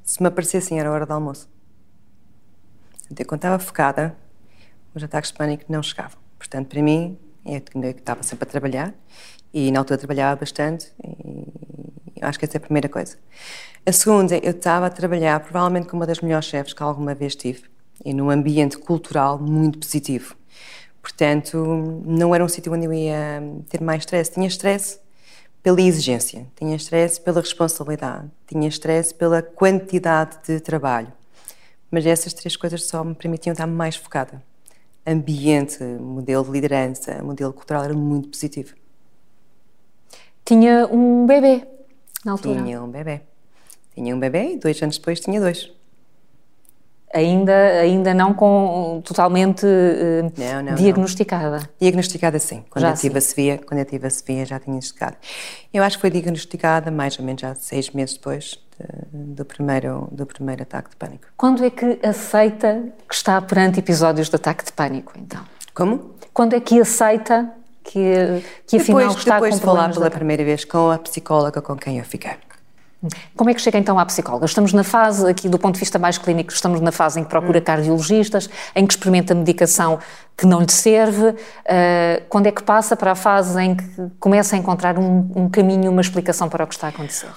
Se 0.03 0.21
me 0.21 0.27
aparecessem, 0.27 0.79
era 0.79 0.91
hora 0.91 1.05
do 1.05 1.13
almoço. 1.13 1.49
Eu, 3.09 3.25
quando 3.25 3.39
estava 3.39 3.59
focada, 3.59 4.15
os 4.93 5.03
ataques 5.03 5.31
de 5.31 5.37
pânico 5.37 5.65
não 5.69 5.81
chegavam. 5.83 6.17
Portanto, 6.37 6.67
para 6.67 6.81
mim, 6.81 7.17
eu 7.45 7.61
estava 7.89 8.23
sempre 8.23 8.47
a 8.47 8.51
trabalhar 8.51 8.93
e 9.53 9.71
na 9.71 9.79
altura 9.79 9.97
trabalhava 9.97 10.39
bastante 10.39 10.91
e 11.03 12.21
acho 12.21 12.37
que 12.37 12.45
essa 12.45 12.57
é 12.57 12.59
a 12.59 12.61
primeira 12.61 12.89
coisa. 12.89 13.17
A 13.85 13.91
segunda, 13.91 14.37
eu 14.37 14.51
estava 14.51 14.87
a 14.87 14.89
trabalhar 14.89 15.39
provavelmente 15.39 15.87
com 15.87 15.95
uma 15.95 16.05
das 16.05 16.19
melhores 16.19 16.45
chefes 16.45 16.73
que 16.73 16.83
alguma 16.83 17.15
vez 17.15 17.35
tive 17.35 17.63
e 18.03 18.13
num 18.13 18.29
ambiente 18.29 18.77
cultural 18.77 19.39
muito 19.39 19.79
positivo. 19.79 20.35
Portanto, 21.01 21.57
não 22.05 22.35
era 22.35 22.43
um 22.43 22.49
sítio 22.49 22.73
onde 22.73 22.85
eu 22.85 22.93
ia 22.93 23.41
ter 23.69 23.81
mais 23.81 24.01
stress. 24.01 24.31
Tinha 24.31 24.47
stress 24.47 24.99
pela 25.63 25.81
exigência, 25.81 26.47
tinha 26.55 26.75
stress 26.75 27.19
pela 27.19 27.41
responsabilidade, 27.41 28.29
tinha 28.47 28.67
stress 28.69 29.13
pela 29.13 29.41
quantidade 29.41 30.37
de 30.45 30.59
trabalho. 30.59 31.11
Mas 31.91 32.05
essas 32.05 32.33
três 32.33 32.55
coisas 32.55 32.83
só 32.83 33.03
me 33.03 33.15
permitiam 33.15 33.53
estar 33.53 33.67
mais 33.67 33.95
focada. 33.95 34.41
Ambiente, 35.05 35.83
modelo 35.83 36.43
de 36.45 36.51
liderança, 36.51 37.23
modelo 37.23 37.53
cultural 37.53 37.83
era 37.83 37.93
muito 37.93 38.29
positivo. 38.29 38.75
Tinha 40.43 40.87
um 40.87 41.25
bebê 41.25 41.65
na 42.23 42.33
altura? 42.33 42.61
Tinha 42.61 42.83
um 42.83 42.89
bebê. 42.89 43.21
Tinha 43.95 44.15
um 44.15 44.19
bebê 44.19 44.53
e 44.53 44.57
dois 44.57 44.81
anos 44.81 44.97
depois 44.97 45.19
tinha 45.19 45.39
dois 45.39 45.71
ainda, 47.13 47.53
ainda 47.81 48.13
não 48.13 48.33
com, 48.33 49.01
totalmente 49.03 49.65
uh, 49.65 50.31
não, 50.37 50.63
não, 50.63 50.75
diagnosticada. 50.75 51.59
Não. 51.59 51.67
Diagnosticada 51.79 52.39
sim. 52.39 52.63
Quando 52.69 52.83
já 52.83 52.91
eu 52.91 52.95
tive 52.95 53.17
a 53.17 53.21
Sofia, 53.21 53.57
quando 53.65 53.79
eu 53.79 53.85
tive 53.85 54.07
a 54.07 54.09
Sofia 54.09 54.45
já 54.45 54.59
tinha 54.59 54.73
diagnosticado. 54.73 55.17
Eu 55.73 55.83
acho 55.83 55.97
que 55.97 56.01
foi 56.01 56.09
diagnosticada 56.09 56.91
mais 56.91 57.17
ou 57.17 57.25
menos 57.25 57.41
já 57.41 57.55
seis 57.55 57.89
meses 57.91 58.15
depois 58.15 58.59
de, 58.77 59.33
do, 59.35 59.45
primeiro, 59.45 60.07
do 60.11 60.25
primeiro 60.25 60.63
ataque 60.63 60.89
de 60.89 60.95
pânico. 60.95 61.27
Quando 61.35 61.63
é 61.63 61.69
que 61.69 61.99
aceita 62.03 62.83
que 63.07 63.15
está 63.15 63.41
perante 63.41 63.79
episódios 63.79 64.29
de 64.29 64.35
ataque 64.35 64.65
de 64.65 64.73
pânico, 64.73 65.13
então? 65.17 65.43
Como? 65.73 66.11
Quando 66.33 66.55
é 66.55 66.59
que 66.59 66.79
aceita 66.79 67.51
que, 67.83 68.43
que 68.67 68.77
afinal 68.77 68.99
depois, 68.99 69.17
está 69.17 69.35
depois 69.35 69.53
com 69.53 69.59
de 69.59 69.65
falar 69.65 69.93
pela 69.93 70.09
de 70.09 70.15
primeira 70.15 70.43
vez 70.43 70.65
com 70.65 70.91
a 70.91 70.97
psicóloga 70.97 71.61
com 71.61 71.75
quem 71.75 71.97
eu 71.99 72.05
fiquei. 72.05 72.35
Como 73.35 73.49
é 73.49 73.53
que 73.53 73.61
chega 73.61 73.77
então 73.77 73.99
à 73.99 74.05
psicóloga? 74.05 74.45
Estamos 74.45 74.73
na 74.73 74.83
fase, 74.83 75.27
aqui 75.29 75.47
do 75.47 75.59
ponto 75.59 75.75
de 75.75 75.79
vista 75.79 75.99
mais 75.99 76.17
clínico, 76.17 76.51
estamos 76.51 76.81
na 76.81 76.91
fase 76.91 77.19
em 77.19 77.23
que 77.23 77.29
procura 77.29 77.59
hum. 77.59 77.63
cardiologistas, 77.63 78.49
em 78.75 78.85
que 78.85 78.93
experimenta 78.93 79.35
medicação 79.35 79.99
que 80.35 80.45
não 80.45 80.61
lhe 80.61 80.71
serve. 80.71 81.29
Uh, 81.29 81.35
quando 82.29 82.47
é 82.47 82.51
que 82.51 82.63
passa 82.63 82.95
para 82.95 83.11
a 83.11 83.15
fase 83.15 83.61
em 83.61 83.75
que 83.75 84.11
começa 84.19 84.55
a 84.55 84.59
encontrar 84.59 84.97
um, 84.97 85.29
um 85.35 85.49
caminho, 85.49 85.91
uma 85.91 86.01
explicação 86.01 86.49
para 86.49 86.63
o 86.63 86.67
que 86.67 86.73
está 86.73 86.87
a 86.87 86.89
acontecer? 86.89 87.29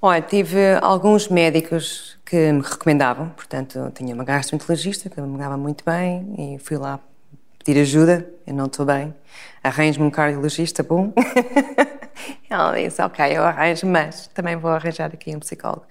Olha, 0.00 0.22
tive 0.22 0.76
alguns 0.80 1.28
médicos 1.28 2.16
que 2.24 2.52
me 2.52 2.62
recomendavam, 2.62 3.30
portanto, 3.30 3.90
tinha 3.94 4.14
uma 4.14 4.22
gastroenterologista 4.22 5.10
que 5.10 5.20
me 5.20 5.36
dava 5.36 5.56
muito 5.56 5.82
bem 5.84 6.34
e 6.38 6.58
fui 6.60 6.76
lá 6.76 7.00
pedir 7.68 7.82
ajuda, 7.82 8.26
eu 8.46 8.54
não 8.54 8.64
estou 8.64 8.86
bem, 8.86 9.14
arranjo-me 9.62 10.06
um 10.06 10.10
cardiologista 10.10 10.82
bom. 10.82 11.12
Ela 12.48 12.80
disse, 12.80 13.02
ok, 13.02 13.36
eu 13.36 13.44
arranjo, 13.44 13.86
mas 13.86 14.26
também 14.28 14.56
vou 14.56 14.70
arranjar 14.70 15.10
aqui 15.12 15.36
um 15.36 15.38
psicólogo. 15.38 15.84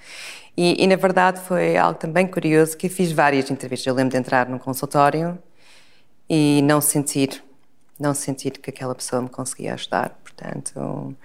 E, 0.57 0.83
e, 0.83 0.87
na 0.87 0.95
verdade 0.95 1.39
foi 1.39 1.77
algo 1.77 1.99
também 1.99 2.25
curioso 2.25 2.75
que 2.75 2.89
fiz 2.89 3.11
várias 3.11 3.51
entrevistas. 3.51 3.85
Eu 3.85 3.93
lembro 3.93 4.09
de 4.09 4.17
entrar 4.17 4.49
num 4.49 4.57
consultório 4.57 5.37
e 6.27 6.63
não 6.63 6.81
sentir, 6.81 7.43
não 7.99 8.15
sentir 8.15 8.53
que 8.53 8.71
aquela 8.71 8.95
pessoa 8.95 9.21
me 9.21 9.29
conseguia 9.29 9.75
ajudar. 9.75 10.17
Portanto, 10.23 11.15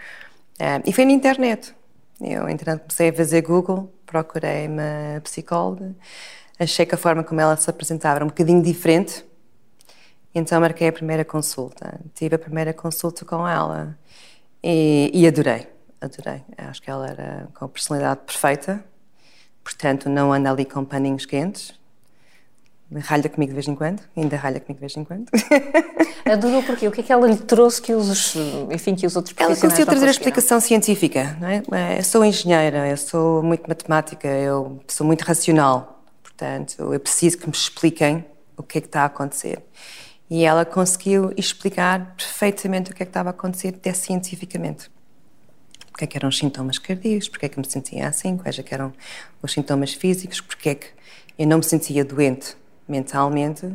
é, 0.59 0.83
e 0.85 0.93
foi 0.93 1.07
na 1.07 1.13
internet. 1.13 1.75
Eu, 2.21 2.47
entretanto, 2.47 2.83
comecei 2.83 3.09
a 3.09 3.13
fazer 3.15 3.41
Google, 3.41 3.91
procurei 4.05 4.69
uma 4.69 5.19
psicóloga, 5.25 5.97
achei 6.59 6.85
que 6.85 6.95
a 6.95 6.99
forma 6.99 7.25
como 7.25 7.41
ela 7.41 7.57
se 7.57 7.71
apresentava 7.71 8.17
era 8.17 8.25
um 8.27 8.29
bocadinho 8.29 8.63
diferente 8.63 9.25
então 10.35 10.61
marquei 10.61 10.89
a 10.89 10.93
primeira 10.93 11.25
consulta. 11.25 12.01
Tive 12.15 12.37
a 12.37 12.39
primeira 12.39 12.73
consulta 12.73 13.25
com 13.25 13.47
ela 13.47 13.99
e, 14.63 15.11
e 15.13 15.27
adorei, 15.27 15.67
adorei. 16.01 16.43
Acho 16.57 16.81
que 16.81 16.91
ela 16.91 17.09
era 17.09 17.49
com 17.55 17.65
a 17.67 17.69
personalidade 17.69 18.21
perfeita, 18.25 18.85
portanto 19.63 20.09
não 20.09 20.33
anda 20.33 20.51
ali 20.51 20.65
com 20.65 20.85
paninhos 20.85 21.27
quentes. 21.27 21.81
Ralha 22.95 23.27
comigo 23.31 23.51
de 23.51 23.55
vez 23.55 23.67
em 23.67 23.75
quando, 23.75 24.03
ainda 24.15 24.37
ralha 24.37 24.61
comigo 24.61 24.75
de 24.75 24.81
vez 24.81 24.97
em 24.97 25.05
quando. 25.05 25.27
Adorou 26.31 26.63
porquê? 26.63 26.87
O 26.87 26.93
que 26.93 27.01
é 27.01 27.05
que 27.05 27.13
ela 27.13 27.27
lhe 27.27 27.37
trouxe 27.37 27.81
que 27.81 27.95
os, 27.95 28.35
enfim, 28.71 28.95
que 28.95 29.07
os 29.07 29.17
outros 29.17 29.35
Ela 29.39 29.57
conseguiu 29.57 29.87
trazer 29.87 30.09
a 30.09 30.11
explicação 30.11 30.61
científica, 30.61 31.37
não 31.41 31.49
é? 31.49 31.99
Eu 31.99 32.05
sou 32.05 32.23
engenheira, 32.23 32.87
eu 32.87 32.97
sou 32.99 33.43
muito 33.43 33.67
matemática, 33.67 34.29
eu 34.29 34.79
sou 34.87 35.07
muito 35.07 35.23
racional, 35.23 36.05
portanto 36.23 36.93
eu 36.93 37.01
preciso 37.01 37.39
que 37.39 37.47
me 37.47 37.55
expliquem 37.55 38.27
o 38.59 38.63
que 38.63 38.77
é 38.77 38.81
que 38.83 38.89
está 38.89 39.03
a 39.03 39.07
acontecer. 39.07 39.63
E 40.33 40.47
ela 40.47 40.65
conseguiu 40.65 41.31
explicar 41.37 42.15
perfeitamente 42.17 42.91
o 42.91 42.95
que 42.95 43.03
é 43.03 43.05
que 43.05 43.11
estava 43.11 43.29
a 43.29 43.33
acontecer 43.33 43.69
até 43.69 43.93
cientificamente. 43.93 44.91
Porque 45.91 46.05
é 46.05 46.07
que 46.07 46.17
eram 46.17 46.31
os 46.31 46.39
sintomas 46.39 46.79
cardíacos, 46.79 47.29
porque 47.29 47.45
é 47.45 47.49
que 47.51 47.59
me 47.59 47.67
sentia 47.67 48.09
assim, 48.09 48.39
quais 48.39 48.59
é 48.59 48.63
que 48.63 48.73
eram 48.73 48.95
os 49.43 49.53
sintomas 49.53 49.93
físicos, 49.93 50.41
porque 50.41 50.71
é 50.71 50.75
que 50.77 50.87
eu 51.39 51.47
não 51.47 51.59
me 51.59 51.63
sentia 51.63 52.03
doente 52.03 52.57
mentalmente, 52.89 53.71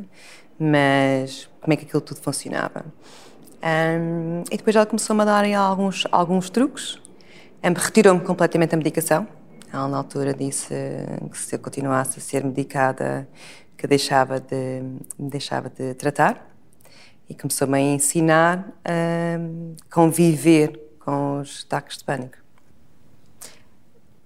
mas 0.58 1.48
como 1.62 1.74
é 1.74 1.76
que 1.76 1.86
aquilo 1.86 2.02
tudo 2.02 2.22
funcionava. 2.22 2.84
Um, 3.62 4.42
e 4.52 4.58
depois 4.58 4.76
ela 4.76 4.88
começou-me 4.88 5.22
a 5.22 5.26
dar 5.26 5.46
alguns, 5.56 6.08
alguns 6.12 6.50
truques, 6.50 7.00
um, 7.64 7.72
retirou-me 7.72 8.22
completamente 8.22 8.74
a 8.74 8.78
medicação. 8.78 9.28
Ela, 9.72 9.88
na 9.88 9.98
altura, 9.98 10.34
disse 10.34 10.74
que 11.32 11.38
se 11.38 11.54
eu 11.54 11.60
continuasse 11.60 12.18
a 12.18 12.22
ser 12.22 12.44
medicada, 12.44 13.28
que 13.78 13.86
deixava 13.86 14.40
de, 14.40 14.82
deixava 15.20 15.70
de 15.70 15.94
tratar 15.94 16.48
e 17.30 17.36
começou-me 17.36 17.78
a 17.78 17.82
ensinar 17.82 18.68
a 18.84 19.94
conviver 19.94 20.80
com 21.00 21.40
os 21.40 21.66
ataques 21.66 21.98
de 21.98 22.04
pânico. 22.04 22.38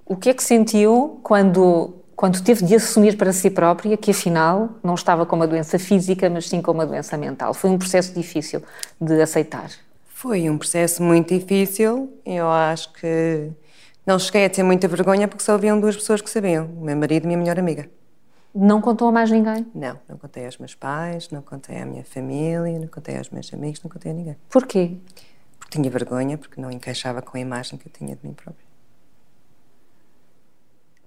O 0.05 0.15
que 0.15 0.29
é 0.29 0.33
que 0.33 0.43
sentiu 0.43 1.19
quando, 1.23 1.95
quando 2.15 2.41
teve 2.43 2.65
de 2.65 2.75
assumir 2.75 3.17
para 3.17 3.31
si 3.33 3.49
própria 3.49 3.95
que 3.97 4.11
afinal 4.11 4.71
não 4.83 4.95
estava 4.95 5.25
com 5.25 5.35
uma 5.35 5.47
doença 5.47 5.79
física, 5.79 6.29
mas 6.29 6.49
sim 6.49 6.61
com 6.61 6.71
uma 6.71 6.85
doença 6.85 7.17
mental? 7.17 7.53
Foi 7.53 7.69
um 7.69 7.77
processo 7.77 8.13
difícil 8.13 8.61
de 8.99 9.21
aceitar? 9.21 9.71
Foi 10.05 10.49
um 10.49 10.57
processo 10.57 11.01
muito 11.01 11.37
difícil. 11.37 12.11
Eu 12.25 12.49
acho 12.49 12.93
que 12.93 13.49
não 14.05 14.19
cheguei 14.19 14.45
a 14.45 14.49
ter 14.49 14.63
muita 14.63 14.87
vergonha 14.87 15.27
porque 15.27 15.43
só 15.43 15.53
haviam 15.53 15.79
duas 15.79 15.95
pessoas 15.95 16.21
que 16.21 16.29
sabiam: 16.29 16.65
o 16.65 16.81
meu 16.81 16.95
marido 16.95 17.23
e 17.23 17.25
a 17.25 17.27
minha 17.27 17.39
melhor 17.39 17.57
amiga. 17.57 17.89
Não 18.53 18.81
contou 18.81 19.07
a 19.07 19.11
mais 19.11 19.31
ninguém? 19.31 19.65
Não, 19.73 19.97
não 20.09 20.17
contei 20.17 20.45
aos 20.45 20.57
meus 20.57 20.75
pais, 20.75 21.29
não 21.29 21.41
contei 21.41 21.81
à 21.81 21.85
minha 21.85 22.03
família, 22.03 22.77
não 22.77 22.87
contei 22.87 23.17
aos 23.17 23.29
meus 23.29 23.53
amigos, 23.53 23.81
não 23.81 23.89
contei 23.89 24.11
a 24.11 24.15
ninguém. 24.15 24.37
Porquê? 24.49 24.97
Porque 25.57 25.77
tinha 25.77 25.89
vergonha, 25.89 26.37
porque 26.37 26.59
não 26.59 26.69
encaixava 26.69 27.21
com 27.21 27.37
a 27.37 27.39
imagem 27.39 27.79
que 27.79 27.87
eu 27.87 27.91
tinha 27.91 28.15
de 28.15 28.27
mim 28.27 28.33
própria. 28.33 28.65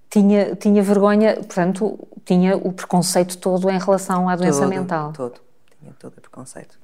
Tinha, 0.09 0.55
tinha 0.57 0.83
vergonha, 0.83 1.35
portanto, 1.37 1.99
tinha 2.25 2.57
o 2.57 2.73
preconceito 2.73 3.37
todo 3.37 3.69
em 3.69 3.79
relação 3.79 4.29
à 4.29 4.37
doença 4.37 4.61
todo, 4.61 4.71
mental? 4.71 5.13
Todo, 5.13 5.41
tinha 5.81 5.93
todo 5.99 6.17
o 6.17 6.21
preconceito. 6.21 6.79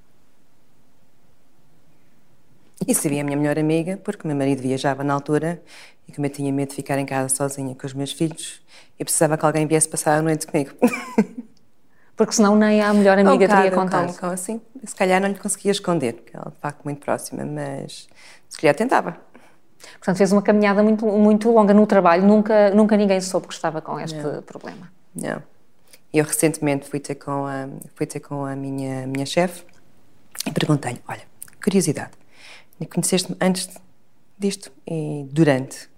E 2.86 2.94
sabia 2.94 3.20
a 3.20 3.24
minha 3.24 3.36
melhor 3.36 3.58
amiga, 3.58 3.98
porque 3.98 4.26
meu 4.26 4.36
marido 4.36 4.62
viajava 4.62 5.04
na 5.04 5.14
altura 5.14 5.62
e 6.08 6.12
como 6.12 6.26
eu 6.26 6.30
tinha 6.30 6.52
medo 6.52 6.70
de 6.70 6.74
ficar 6.74 6.98
em 6.98 7.06
casa 7.06 7.28
sozinha 7.34 7.74
com 7.74 7.86
os 7.86 7.92
meus 7.92 8.12
filhos, 8.12 8.60
eu 8.98 9.04
precisava 9.04 9.36
que 9.36 9.44
alguém 9.44 9.66
viesse 9.66 9.88
passar 9.88 10.18
a 10.18 10.22
noite 10.22 10.46
comigo. 10.46 10.72
Porque 12.16 12.34
senão 12.34 12.54
nem 12.54 12.82
a 12.82 12.92
melhor 12.92 13.18
amiga 13.18 13.46
um 13.46 13.48
teria 13.48 13.70
contado. 13.70 14.12
Com, 14.12 14.18
com, 14.18 14.26
assim, 14.26 14.60
se 14.84 14.94
calhar 14.94 15.22
não 15.22 15.28
lhe 15.28 15.38
conseguia 15.38 15.72
esconder, 15.72 16.12
porque 16.12 16.36
ela 16.36 16.50
de 16.50 16.60
facto 16.60 16.84
muito 16.84 16.98
próxima, 17.02 17.46
mas 17.46 18.08
se 18.46 18.58
calhar 18.58 18.74
tentava. 18.76 19.16
Portanto, 19.92 20.18
fez 20.18 20.30
uma 20.30 20.42
caminhada 20.42 20.82
muito, 20.82 21.06
muito 21.06 21.50
longa 21.50 21.72
no 21.72 21.86
trabalho, 21.86 22.22
nunca, 22.22 22.70
nunca 22.74 22.94
ninguém 22.94 23.22
soube 23.22 23.46
que 23.48 23.54
estava 23.54 23.80
com 23.80 23.98
este 23.98 24.18
não. 24.18 24.42
problema. 24.42 24.92
Não. 25.14 25.42
Eu 26.12 26.26
recentemente 26.26 26.86
fui 26.90 27.00
ter 27.00 27.14
com 27.14 27.46
a, 27.46 27.66
fui 27.94 28.04
ter 28.04 28.20
com 28.20 28.44
a 28.44 28.54
minha, 28.54 29.06
minha 29.06 29.24
chefe 29.24 29.64
e 30.46 30.50
perguntei-lhe: 30.50 31.00
olha, 31.08 31.22
curiosidade, 31.64 32.10
conheceste-me 32.86 33.36
antes 33.40 33.68
disto 34.38 34.72
e 34.86 35.26
durante? 35.30 35.88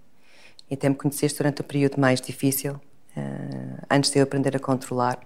E 0.70 0.74
até 0.74 0.88
me 0.88 0.94
conheceste 0.94 1.38
durante 1.38 1.60
o 1.60 1.64
período 1.64 2.00
mais 2.00 2.20
difícil, 2.20 2.74
uh, 3.16 3.86
antes 3.90 4.10
de 4.10 4.18
eu 4.18 4.24
aprender 4.24 4.56
a 4.56 4.58
controlar 4.58 5.20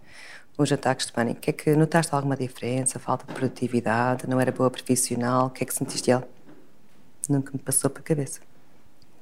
os 0.58 0.72
ataques 0.72 1.06
de 1.06 1.12
pânico. 1.12 1.40
Que 1.40 1.50
é 1.50 1.52
que 1.52 1.76
notaste 1.76 2.14
alguma 2.14 2.36
diferença? 2.36 2.98
Falta 2.98 3.26
de 3.26 3.32
produtividade? 3.32 4.28
Não 4.28 4.40
era 4.40 4.50
boa 4.50 4.70
profissional? 4.70 5.46
O 5.46 5.50
que 5.50 5.62
é 5.62 5.66
que 5.66 5.74
sentiste 5.74 6.06
dela? 6.06 6.28
Nunca 7.28 7.52
me 7.52 7.58
passou 7.58 7.90
pela 7.90 8.04
cabeça. 8.04 8.40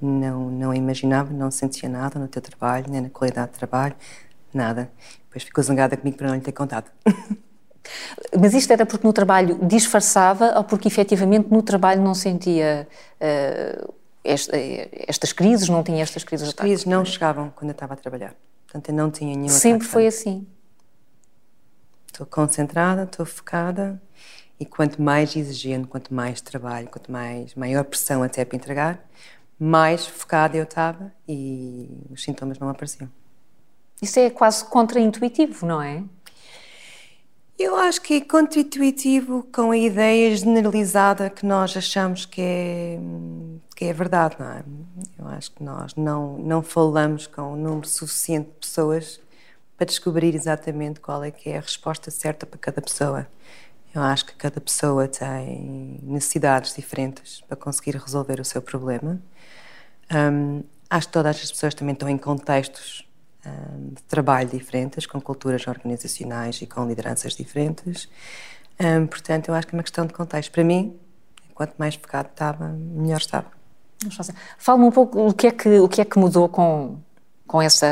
Não, 0.00 0.50
não 0.50 0.74
imaginava, 0.74 1.32
não 1.32 1.50
sentia 1.50 1.88
nada 1.88 2.18
no 2.18 2.28
teu 2.28 2.42
trabalho, 2.42 2.86
nem 2.90 3.00
na 3.00 3.10
qualidade 3.10 3.52
de 3.52 3.58
trabalho, 3.58 3.94
nada. 4.52 4.90
Depois 5.26 5.44
ficou 5.44 5.64
zangada 5.64 5.96
comigo 5.96 6.18
por 6.18 6.26
não 6.26 6.34
lhe 6.34 6.40
ter 6.40 6.52
contado. 6.52 6.90
Mas 8.38 8.54
isto 8.54 8.72
era 8.72 8.86
porque 8.86 9.06
no 9.06 9.12
trabalho 9.12 9.58
disfarçava 9.62 10.54
ou 10.56 10.64
porque 10.64 10.88
efetivamente 10.88 11.48
no 11.50 11.62
trabalho 11.62 12.02
não 12.02 12.14
sentia 12.14 12.88
uh, 13.20 13.94
esta, 14.22 14.56
estas 15.06 15.32
crises, 15.32 15.68
não 15.68 15.82
tinha 15.82 16.02
estas 16.02 16.24
crises? 16.24 16.48
As 16.48 16.54
crises 16.54 16.84
não 16.84 17.04
chegavam 17.04 17.52
quando 17.54 17.70
eu 17.70 17.74
estava 17.74 17.94
a 17.94 17.96
trabalhar. 17.96 18.34
Portanto, 18.66 18.88
eu 18.88 18.94
não 18.94 19.10
tinha 19.10 19.34
nenhuma. 19.34 19.50
Sempre 19.50 19.86
foi 19.86 20.06
assim? 20.06 20.46
Estou 22.06 22.26
concentrada, 22.26 23.04
estou 23.04 23.26
focada 23.26 24.00
e 24.58 24.64
quanto 24.64 25.02
mais 25.02 25.36
exigente, 25.36 25.88
quanto 25.88 26.14
mais 26.14 26.40
trabalho, 26.40 26.88
quanto 26.88 27.10
mais 27.10 27.54
maior 27.54 27.84
pressão 27.84 28.22
até 28.22 28.44
para 28.44 28.56
entregar, 28.56 29.04
mais 29.58 30.06
focada 30.06 30.56
eu 30.56 30.64
estava 30.64 31.12
e 31.28 32.06
os 32.10 32.22
sintomas 32.22 32.58
não 32.58 32.68
apareciam. 32.68 33.10
Isso 34.00 34.18
é 34.18 34.30
quase 34.30 34.64
contraintuitivo, 34.64 35.66
não 35.66 35.80
é? 35.80 36.02
Eu 37.56 37.76
acho 37.76 38.00
que 38.00 38.14
é 38.14 38.20
contra-intuitivo 38.20 39.46
com 39.52 39.70
a 39.70 39.76
ideia 39.76 40.36
generalizada 40.36 41.30
que 41.30 41.46
nós 41.46 41.76
achamos 41.76 42.26
que 42.26 42.40
é, 42.40 42.98
que 43.76 43.84
é 43.84 43.92
verdade, 43.92 44.34
não 44.40 44.50
é? 44.50 44.64
Eu 45.16 45.28
acho 45.28 45.52
que 45.52 45.62
nós 45.62 45.94
não, 45.94 46.36
não 46.38 46.62
falamos 46.62 47.28
com 47.28 47.52
um 47.52 47.56
número 47.56 47.86
suficiente 47.86 48.48
de 48.48 48.56
pessoas 48.56 49.20
para 49.76 49.86
descobrir 49.86 50.34
exatamente 50.34 50.98
qual 50.98 51.22
é 51.22 51.30
que 51.30 51.48
é 51.48 51.58
a 51.58 51.60
resposta 51.60 52.10
certa 52.10 52.44
para 52.44 52.58
cada 52.58 52.82
pessoa. 52.82 53.28
Eu 53.94 54.02
acho 54.02 54.26
que 54.26 54.34
cada 54.34 54.60
pessoa 54.60 55.06
tem 55.06 56.00
necessidades 56.02 56.74
diferentes 56.74 57.40
para 57.42 57.56
conseguir 57.56 57.96
resolver 57.96 58.40
o 58.40 58.44
seu 58.44 58.60
problema. 58.60 59.22
Um, 60.12 60.64
acho 60.90 61.06
que 61.06 61.12
todas 61.12 61.36
as 61.36 61.52
pessoas 61.52 61.72
também 61.72 61.92
estão 61.92 62.08
em 62.08 62.18
contextos 62.18 63.08
de 63.92 64.02
trabalho 64.04 64.48
diferentes, 64.48 65.06
com 65.06 65.20
culturas 65.20 65.66
organizacionais 65.66 66.60
e 66.62 66.66
com 66.66 66.86
lideranças 66.86 67.34
diferentes. 67.34 68.08
Portanto, 69.10 69.48
eu 69.48 69.54
acho 69.54 69.66
que 69.66 69.74
é 69.74 69.76
uma 69.76 69.82
questão 69.82 70.06
de 70.06 70.12
contexto. 70.12 70.50
Para 70.50 70.64
mim, 70.64 70.98
quanto 71.54 71.74
mais 71.78 71.94
focado 71.94 72.28
estava, 72.30 72.68
melhor 72.68 73.18
estava. 73.18 73.46
Fala-me 74.58 74.84
um 74.86 74.90
pouco 74.90 75.28
o 75.28 75.32
que 75.32 75.46
é 75.46 75.50
que, 75.50 75.78
o 75.78 75.88
que, 75.88 76.00
é 76.00 76.04
que 76.04 76.18
mudou 76.18 76.48
com, 76.48 76.98
com 77.46 77.62
essa 77.62 77.86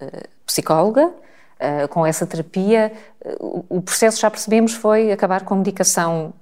uh, 0.00 0.28
psicóloga, 0.46 1.06
uh, 1.06 1.88
com 1.88 2.06
essa 2.06 2.26
terapia. 2.26 2.92
O 3.68 3.80
processo, 3.82 4.20
já 4.20 4.30
percebemos, 4.30 4.74
foi 4.74 5.10
acabar 5.10 5.44
com 5.44 5.56
medicação 5.56 6.32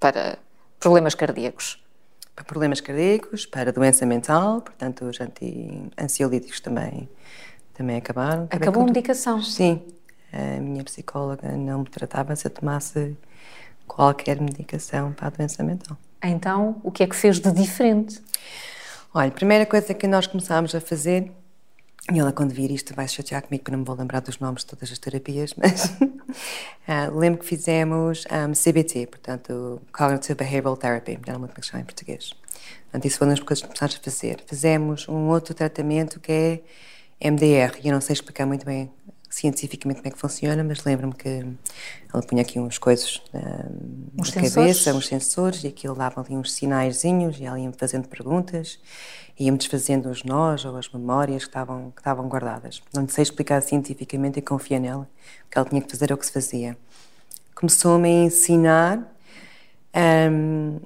para 0.00 0.38
problemas 0.80 1.14
cardíacos. 1.14 1.82
para 2.34 2.44
problemas 2.44 2.80
cardíacos, 2.80 3.46
para 3.46 3.72
doença 3.72 4.04
mental, 4.04 4.60
portanto 4.60 5.04
os 5.04 5.20
anti-ansiolíticos 5.20 6.60
também, 6.60 7.08
também 7.74 7.96
acabaram. 7.96 8.44
Acabou 8.50 8.82
a 8.82 8.86
medicação? 8.86 9.42
Sim. 9.42 9.82
A 10.32 10.60
minha 10.60 10.82
psicóloga 10.82 11.52
não 11.52 11.80
me 11.80 11.88
tratava 11.88 12.34
se 12.34 12.46
eu 12.46 12.50
tomasse 12.50 13.16
qualquer 13.86 14.40
medicação 14.40 15.12
para 15.12 15.26
a 15.26 15.30
doença 15.30 15.62
mental. 15.62 15.96
Então, 16.22 16.80
o 16.82 16.90
que 16.90 17.02
é 17.02 17.06
que 17.06 17.14
fez 17.14 17.38
de 17.38 17.52
diferente? 17.52 18.20
Olha, 19.12 19.28
a 19.28 19.32
primeira 19.32 19.66
coisa 19.66 19.92
que 19.92 20.06
nós 20.06 20.26
começámos 20.26 20.74
a 20.74 20.80
fazer, 20.80 21.30
e 22.12 22.18
ela 22.18 22.32
quando 22.32 22.52
vir 22.52 22.70
isto 22.70 22.94
vai 22.94 23.06
se 23.06 23.14
chatear 23.14 23.42
comigo 23.42 23.62
porque 23.62 23.70
não 23.70 23.80
me 23.80 23.84
vou 23.84 23.94
lembrar 23.94 24.20
dos 24.20 24.38
nomes 24.38 24.62
de 24.62 24.66
todas 24.66 24.90
as 24.90 24.98
terapias, 24.98 25.54
mas 25.56 25.84
uh, 25.84 27.16
lembro 27.16 27.40
que 27.40 27.46
fizemos 27.46 28.24
um, 28.24 28.52
CBT, 28.52 29.06
portanto, 29.06 29.80
Cognitive 29.92 30.34
Behavioral 30.34 30.76
Therapy, 30.76 31.18
não 31.26 31.34
lembro 31.34 31.48
como 31.48 31.58
é 31.58 31.60
que 31.60 31.66
chama 31.66 31.82
em 31.82 31.84
português. 31.84 32.32
Portanto, 32.84 33.04
isso 33.04 33.18
foi 33.18 33.26
uma 33.26 33.34
das 33.34 33.44
coisas 33.44 33.62
que 33.62 33.68
começámos 33.68 33.96
a 33.96 33.98
fazer. 34.00 34.44
Fizemos 34.46 35.08
um 35.08 35.28
outro 35.28 35.54
tratamento 35.54 36.18
que 36.18 36.32
é 36.32 36.60
MDR, 37.20 37.78
e 37.82 37.88
eu 37.88 37.94
não 37.94 38.00
sei 38.00 38.14
explicar 38.14 38.46
muito 38.46 38.64
bem 38.64 38.90
cientificamente 39.34 40.00
como 40.00 40.08
é 40.08 40.10
que 40.12 40.18
funciona, 40.18 40.62
mas 40.62 40.84
lembro-me 40.84 41.12
que 41.12 41.44
ela 42.12 42.22
punha 42.22 42.42
aqui 42.42 42.60
uns 42.60 42.78
coisas 42.78 43.20
na, 43.32 43.66
uns 44.16 44.32
na 44.32 44.42
cabeça, 44.42 44.94
uns 44.94 45.08
sensores, 45.08 45.64
e 45.64 45.66
aquilo 45.66 45.94
dava 45.94 46.20
ali 46.20 46.36
uns 46.36 46.52
sinaizinhos, 46.52 47.40
e 47.40 47.44
ela 47.44 47.58
ia-me 47.58 47.74
fazendo 47.76 48.06
perguntas, 48.06 48.78
ia-me 49.38 49.58
desfazendo 49.58 50.08
os 50.08 50.22
nós 50.22 50.64
ou 50.64 50.76
as 50.76 50.88
memórias 50.88 51.42
que 51.42 51.48
estavam, 51.48 51.90
que 51.90 52.00
estavam 52.00 52.28
guardadas. 52.28 52.80
Não 52.94 53.08
sei 53.08 53.22
explicar 53.22 53.60
cientificamente 53.60 54.38
e 54.38 54.42
confia 54.42 54.78
nela, 54.78 55.08
que 55.50 55.58
ela 55.58 55.68
tinha 55.68 55.82
que 55.82 55.90
fazer 55.90 56.12
o 56.12 56.16
que 56.16 56.26
se 56.26 56.32
fazia. 56.32 56.76
Começou-me 57.56 58.08
a 58.08 58.24
ensinar 58.26 59.16
um, 60.30 60.80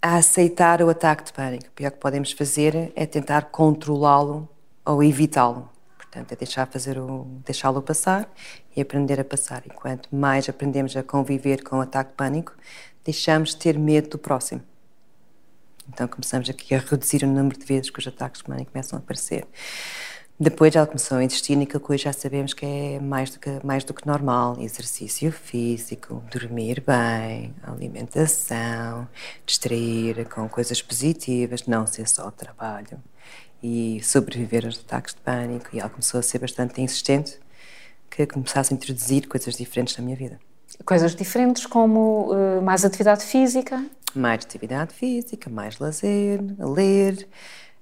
a 0.00 0.16
aceitar 0.16 0.80
o 0.82 0.88
ataque 0.88 1.24
de 1.24 1.32
pânico. 1.32 1.66
O 1.68 1.72
pior 1.72 1.90
que 1.90 1.98
podemos 1.98 2.32
fazer 2.32 2.92
é 2.94 3.04
tentar 3.06 3.46
controlá-lo 3.46 4.48
ou 4.84 5.02
evitá-lo. 5.02 5.68
Portanto, 5.96 6.32
é 6.32 6.36
deixar 6.36 6.66
fazer 6.66 6.98
o, 6.98 7.26
deixá-lo 7.44 7.82
passar 7.82 8.28
e 8.74 8.80
aprender 8.80 9.20
a 9.20 9.24
passar. 9.24 9.62
E 9.66 9.70
quanto 9.70 10.14
mais 10.14 10.48
aprendemos 10.48 10.96
a 10.96 11.02
conviver 11.02 11.62
com 11.62 11.78
o 11.78 11.80
ataque 11.80 12.10
de 12.10 12.16
pânico, 12.16 12.54
deixamos 13.04 13.50
de 13.50 13.56
ter 13.56 13.78
medo 13.78 14.08
do 14.10 14.18
próximo. 14.18 14.62
Então 15.88 16.06
começamos 16.06 16.48
aqui 16.48 16.74
a 16.74 16.78
reduzir 16.78 17.24
o 17.24 17.26
número 17.26 17.58
de 17.58 17.64
vezes 17.64 17.90
que 17.90 17.98
os 17.98 18.06
ataques 18.06 18.40
de 18.40 18.44
pânico 18.44 18.70
começam 18.72 18.98
a 18.98 19.00
aparecer. 19.00 19.46
Depois 20.40 20.76
ela 20.76 20.86
começou 20.86 21.18
a 21.18 21.24
insistir 21.24 21.56
naquilo 21.56 21.80
que 21.80 21.92
hoje 21.92 22.04
já 22.04 22.12
sabemos 22.12 22.54
que 22.54 22.64
é 22.64 23.00
mais 23.00 23.30
do 23.30 23.40
que, 23.40 23.58
mais 23.64 23.82
do 23.82 23.92
que 23.92 24.06
normal: 24.06 24.56
exercício 24.60 25.32
físico, 25.32 26.22
dormir 26.30 26.80
bem, 26.86 27.52
alimentação, 27.60 29.08
distrair 29.44 30.28
com 30.28 30.48
coisas 30.48 30.80
positivas, 30.80 31.66
não 31.66 31.88
ser 31.88 32.08
só 32.08 32.30
trabalho 32.30 33.02
e 33.60 34.00
sobreviver 34.04 34.64
aos 34.64 34.78
ataques 34.78 35.12
de 35.12 35.20
pânico. 35.22 35.70
E 35.72 35.80
ela 35.80 35.90
começou 35.90 36.20
a 36.20 36.22
ser 36.22 36.38
bastante 36.38 36.80
insistente 36.80 37.40
que 38.08 38.24
começasse 38.24 38.72
a 38.72 38.76
introduzir 38.76 39.26
coisas 39.26 39.56
diferentes 39.56 39.96
na 39.96 40.04
minha 40.04 40.16
vida. 40.16 40.38
Coisas 40.84 41.16
diferentes 41.16 41.66
como 41.66 42.32
uh, 42.32 42.62
mais 42.62 42.84
atividade 42.84 43.24
física? 43.24 43.84
Mais 44.14 44.44
atividade 44.44 44.94
física, 44.94 45.50
mais 45.50 45.80
lazer, 45.80 46.40
ler. 46.58 47.28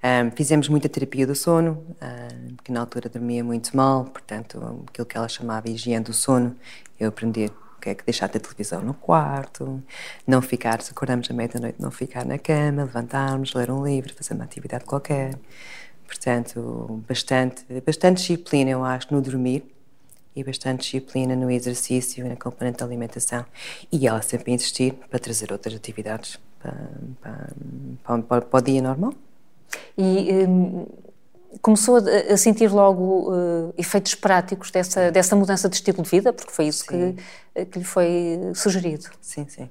Um, 0.07 0.31
fizemos 0.31 0.69
muita 0.69 0.89
terapia 0.89 1.27
do 1.27 1.35
sono, 1.35 1.85
um, 2.01 2.55
porque 2.55 2.71
na 2.71 2.81
altura 2.81 3.09
dormia 3.09 3.43
muito 3.43 3.77
mal, 3.77 4.05
portanto, 4.05 4.85
aquilo 4.89 5.07
que 5.07 5.17
ela 5.17 5.29
chamava 5.29 5.69
higiene 5.69 6.05
do 6.05 6.13
sono, 6.13 6.55
eu 7.01 7.09
aprendi 7.09 7.51
que 7.87 7.91
é 7.91 7.95
que 7.95 8.05
deixar 8.05 8.27
a 8.27 8.29
televisão 8.29 8.83
no 8.83 8.95
quarto, 8.95 9.83
não 10.27 10.43
ficar, 10.43 10.83
se 10.83 10.91
acordamos 10.91 11.31
à 11.31 11.35
meia-noite, 11.35 11.81
não 11.81 11.91
ficar 11.91 12.25
na 12.25 12.39
cama, 12.39 12.83
levantarmos, 12.83 13.55
ler 13.55 13.71
um 13.71 13.87
livro, 13.87 14.13
fazer 14.13 14.35
uma 14.35 14.45
atividade 14.45 14.85
qualquer. 14.85 15.39
Portanto, 16.07 17.03
bastante, 17.09 17.65
bastante 17.85 18.19
disciplina, 18.19 18.71
eu 18.71 18.85
acho, 18.85 19.13
no 19.15 19.23
dormir 19.23 19.65
e 20.35 20.43
bastante 20.43 20.83
disciplina 20.83 21.37
no 21.37 21.51
exercício 21.51 22.27
e 22.27 22.29
na 22.29 22.37
componente 22.37 22.79
da 22.79 22.85
alimentação. 22.85 23.45
E 23.91 24.07
ela 24.07 24.21
sempre 24.21 24.53
insistir 24.53 24.95
para 25.09 25.19
trazer 25.19 25.53
outras 25.53 25.75
atividades 25.75 26.39
para, 26.61 26.75
para, 27.21 28.23
para, 28.23 28.41
para 28.43 28.59
o 28.59 28.63
dia 28.63 28.83
normal. 28.83 29.15
E 29.97 30.47
hum, 30.47 30.87
começou 31.63 31.97
a, 31.97 32.37
sentir 32.37 32.69
logo 32.71 33.33
uh, 33.33 33.75
efeitos 33.77 34.15
práticos 34.15 34.71
dessa, 34.71 35.11
dessa 35.11 35.35
mudança 35.35 35.69
de 35.69 35.77
estilo 35.77 36.03
de 36.03 36.09
vida, 36.09 36.33
porque 36.33 36.53
foi 36.53 36.67
isso 36.67 36.87
que, 36.87 37.17
eh, 37.55 37.65
que 37.65 37.79
lhe 37.79 37.85
foi 37.85 38.39
sugerido. 38.55 39.07
Sim, 39.21 39.47
sim. 39.49 39.71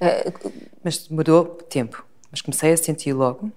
Uh, 0.00 0.52
mas 0.82 1.06
demorou 1.06 1.44
tempo. 1.44 2.04
Mas 2.30 2.40
comecei 2.40 2.72
a 2.72 2.76
sentir 2.76 3.12
logo. 3.12 3.50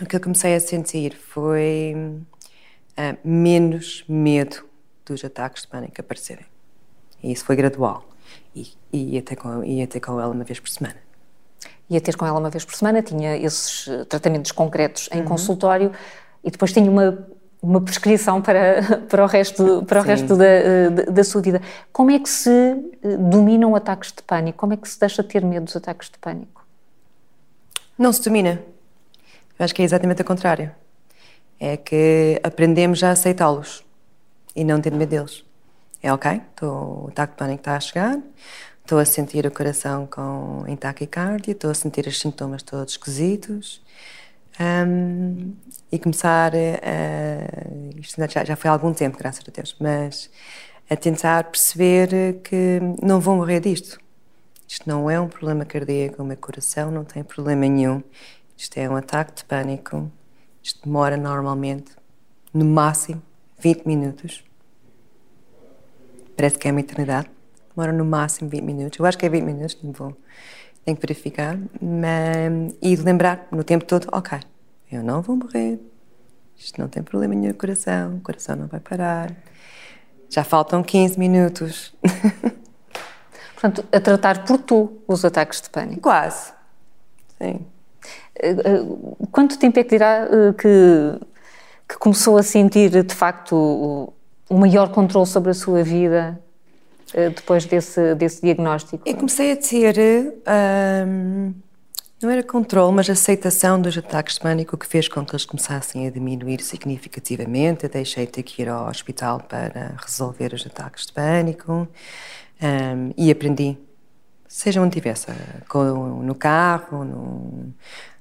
O 0.00 0.06
que 0.06 0.16
eu 0.16 0.20
comecei 0.20 0.54
a 0.54 0.60
sentir 0.60 1.16
foi 1.16 1.94
uh, 1.94 3.18
menos 3.24 4.04
medo 4.08 4.64
dos 5.04 5.24
ataques 5.24 5.62
de 5.62 5.68
pânico 5.68 6.00
aparecerem. 6.00 6.46
E 7.22 7.32
isso 7.32 7.44
foi 7.44 7.56
gradual. 7.56 8.08
E, 8.54 8.68
e 8.92 9.14
ia, 9.14 9.22
ter 9.22 9.36
com, 9.36 9.64
ia 9.64 9.86
ter 9.86 10.00
com 10.00 10.20
ela 10.20 10.32
uma 10.32 10.44
vez 10.44 10.60
por 10.60 10.68
semana 10.68 11.07
ia 11.90 12.00
ter 12.00 12.16
com 12.16 12.26
ela 12.26 12.38
uma 12.38 12.50
vez 12.50 12.64
por 12.64 12.74
semana, 12.74 13.02
tinha 13.02 13.36
esses 13.36 13.88
eh, 13.88 14.04
tratamentos 14.04 14.52
concretos 14.52 15.08
em 15.12 15.20
uhum. 15.20 15.24
consultório 15.24 15.92
e 16.44 16.50
depois 16.50 16.72
tinha 16.72 16.90
uma, 16.90 17.26
uma 17.62 17.80
prescrição 17.80 18.42
para, 18.42 19.00
para 19.08 19.24
o 19.24 19.26
resto, 19.26 19.84
para 19.86 20.00
o 20.00 20.02
resto 20.02 20.36
da, 20.36 20.44
eh, 20.44 20.90
da, 20.90 21.02
da, 21.04 21.24
sua 21.24 21.40
vida. 21.40 21.62
Como 21.92 22.10
é 22.10 22.18
que 22.18 22.28
se 22.28 22.50
eh, 22.50 23.16
dominam 23.16 23.74
ataques 23.74 24.12
de 24.12 24.22
pânico? 24.22 24.58
Como 24.58 24.74
é 24.74 24.76
que 24.76 24.88
se 24.88 25.00
deixa 25.00 25.22
de 25.22 25.28
ter 25.28 25.44
medo 25.44 25.64
dos 25.64 25.76
ataques 25.76 26.10
de 26.10 26.18
pânico? 26.18 26.64
Não 27.98 28.12
se 28.12 28.22
domina. 28.22 28.60
Eu 29.58 29.64
acho 29.64 29.74
que 29.74 29.82
é 29.82 29.84
exatamente 29.84 30.22
o 30.22 30.24
contrário. 30.24 30.70
É 31.58 31.76
que 31.76 32.38
aprendemos 32.44 33.02
a 33.02 33.10
aceitá-los 33.10 33.84
e 34.54 34.62
não 34.62 34.80
ter 34.80 34.92
medo 34.92 35.08
deles. 35.08 35.44
É 36.00 36.12
ok, 36.12 36.40
tô, 36.54 36.66
o 36.66 37.08
ataque 37.08 37.32
de 37.32 37.38
pânico 37.38 37.60
está 37.60 37.76
a 37.76 37.80
chegar, 37.80 38.18
Estou 38.88 38.98
a 38.98 39.04
sentir 39.04 39.44
o 39.44 39.50
coração 39.50 40.06
com, 40.06 40.64
em 40.66 40.74
taquicardia, 40.74 41.52
estou 41.52 41.70
a 41.70 41.74
sentir 41.74 42.06
os 42.06 42.18
sintomas 42.18 42.62
todos 42.62 42.94
esquisitos. 42.94 43.82
Um, 44.58 45.52
e 45.92 45.98
começar 45.98 46.54
a. 46.54 48.00
Isto 48.00 48.26
já, 48.30 48.42
já 48.46 48.56
foi 48.56 48.70
há 48.70 48.72
algum 48.72 48.94
tempo, 48.94 49.18
graças 49.18 49.44
a 49.46 49.52
Deus, 49.52 49.76
mas 49.78 50.30
a 50.88 50.96
tentar 50.96 51.44
perceber 51.50 52.40
que 52.42 52.80
não 53.02 53.20
vou 53.20 53.36
morrer 53.36 53.60
disto. 53.60 54.00
Isto 54.66 54.88
não 54.88 55.10
é 55.10 55.20
um 55.20 55.28
problema 55.28 55.66
cardíaco, 55.66 56.22
o 56.22 56.24
meu 56.24 56.38
coração 56.38 56.90
não 56.90 57.04
tem 57.04 57.22
problema 57.22 57.68
nenhum. 57.68 58.02
Isto 58.56 58.78
é 58.78 58.88
um 58.88 58.96
ataque 58.96 59.34
de 59.34 59.44
pânico. 59.44 60.10
Isto 60.62 60.86
demora 60.86 61.18
normalmente, 61.18 61.92
no 62.54 62.64
máximo, 62.64 63.20
20 63.58 63.84
minutos. 63.84 64.42
Parece 66.34 66.58
que 66.58 66.66
é 66.66 66.70
uma 66.70 66.80
eternidade 66.80 67.28
demora 67.78 67.92
no 67.92 68.04
máximo 68.04 68.50
20 68.50 68.62
minutos. 68.62 68.98
Eu 68.98 69.06
acho 69.06 69.16
que 69.16 69.24
é 69.24 69.28
20 69.28 69.44
minutos, 69.44 69.78
não 69.82 69.92
vou. 69.92 70.16
Tenho 70.84 70.96
que 70.96 71.06
verificar. 71.06 71.56
Mas, 71.80 72.74
e 72.82 72.96
lembrar 72.96 73.46
no 73.52 73.62
tempo 73.62 73.84
todo: 73.84 74.08
ok, 74.10 74.40
eu 74.90 75.02
não 75.04 75.22
vou 75.22 75.36
morrer, 75.36 75.78
isto 76.56 76.80
não 76.80 76.88
tem 76.88 77.02
problema 77.02 77.34
nenhum 77.34 77.52
no 77.52 77.54
coração, 77.54 78.16
o 78.16 78.20
coração 78.20 78.56
não 78.56 78.66
vai 78.66 78.80
parar. 78.80 79.32
Já 80.28 80.42
faltam 80.42 80.82
15 80.82 81.18
minutos. 81.18 81.94
Portanto, 83.54 83.84
a 83.90 84.00
tratar 84.00 84.44
por 84.44 84.58
tu 84.58 84.98
os 85.06 85.24
ataques 85.24 85.60
de 85.60 85.70
pânico. 85.70 86.02
Quase. 86.02 86.52
Sim. 87.40 87.64
Eh, 88.36 88.50
eh, 88.50 88.82
quanto 89.32 89.58
tempo 89.58 89.78
é 89.78 89.84
que 89.84 89.90
dirá 89.90 90.28
eh, 90.30 90.52
que, 90.52 91.26
que 91.88 91.98
começou 91.98 92.36
a 92.38 92.42
sentir 92.42 93.02
de 93.02 93.14
facto 93.14 94.14
o, 94.48 94.54
maior 94.54 94.90
controle 94.90 95.26
sobre 95.26 95.50
a 95.50 95.54
sua 95.54 95.82
vida 95.82 96.40
depois 97.12 97.64
desse, 97.64 98.14
desse 98.14 98.42
diagnóstico? 98.42 99.02
Eu 99.06 99.16
comecei 99.16 99.52
a 99.52 99.56
ter, 99.56 100.34
um, 101.06 101.54
não 102.20 102.30
era 102.30 102.42
controle, 102.42 102.94
mas 102.94 103.08
aceitação 103.08 103.80
dos 103.80 103.96
ataques 103.96 104.34
de 104.34 104.40
pânico, 104.40 104.76
que 104.76 104.86
fez 104.86 105.08
com 105.08 105.24
que 105.24 105.32
eles 105.32 105.44
começassem 105.44 106.06
a 106.06 106.10
diminuir 106.10 106.60
significativamente. 106.60 107.84
Eu 107.84 107.90
deixei 107.90 108.26
de 108.26 108.32
ter 108.32 108.42
que 108.42 108.62
ir 108.62 108.68
ao 108.68 108.88
hospital 108.88 109.40
para 109.40 109.94
resolver 110.04 110.52
os 110.52 110.66
ataques 110.66 111.06
de 111.06 111.12
pânico 111.12 111.88
um, 112.60 113.12
e 113.16 113.30
aprendi, 113.30 113.78
seja 114.48 114.80
onde 114.80 114.98
estivesse, 114.98 115.26
no 116.22 116.34
carro, 116.34 117.04
no, 117.04 117.74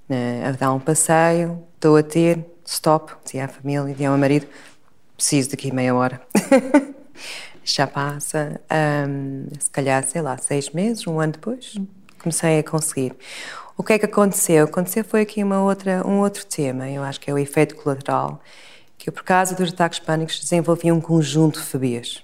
na, 0.08 0.50
a 0.50 0.52
dar 0.52 0.74
um 0.74 0.80
passeio, 0.80 1.64
estou 1.76 1.98
a 1.98 2.04
ter, 2.04 2.46
stop, 2.66 3.14
dizia 3.26 3.46
a 3.46 3.48
família, 3.48 3.92
dizia 3.92 4.10
ao 4.10 4.18
marido, 4.18 4.48
preciso 5.16 5.50
daqui 5.50 5.74
meia 5.74 5.96
hora. 5.96 6.22
já 7.74 7.88
passa, 7.88 8.60
um, 9.08 9.48
se 9.60 9.70
calhar, 9.70 10.04
sei 10.04 10.22
lá, 10.22 10.38
seis 10.38 10.70
meses, 10.70 11.06
um 11.08 11.20
ano 11.20 11.34
depois, 11.34 11.76
comecei 12.20 12.60
a 12.60 12.64
conseguir. 12.64 13.16
O 13.78 13.84
que 13.84 13.94
é 13.94 14.00
que 14.00 14.06
aconteceu? 14.06 14.66
Aconteceu 14.66 15.04
foi 15.04 15.22
aqui 15.22 15.44
uma 15.44 15.62
outra, 15.62 16.06
um 16.06 16.20
outro 16.20 16.46
tema, 16.46 16.90
eu 16.90 17.04
acho 17.04 17.20
que 17.20 17.30
é 17.30 17.34
o 17.34 17.38
efeito 17.38 17.76
colateral, 17.76 18.42
que 18.98 19.10
eu, 19.10 19.14
por 19.14 19.24
causa 19.24 19.54
dos 19.54 19.72
ataques 19.72 20.00
pânicos 20.00 20.40
desenvolvi 20.40 20.92
um 20.92 21.00
conjunto 21.00 21.60
de 21.60 21.66
fobias. 21.66 22.24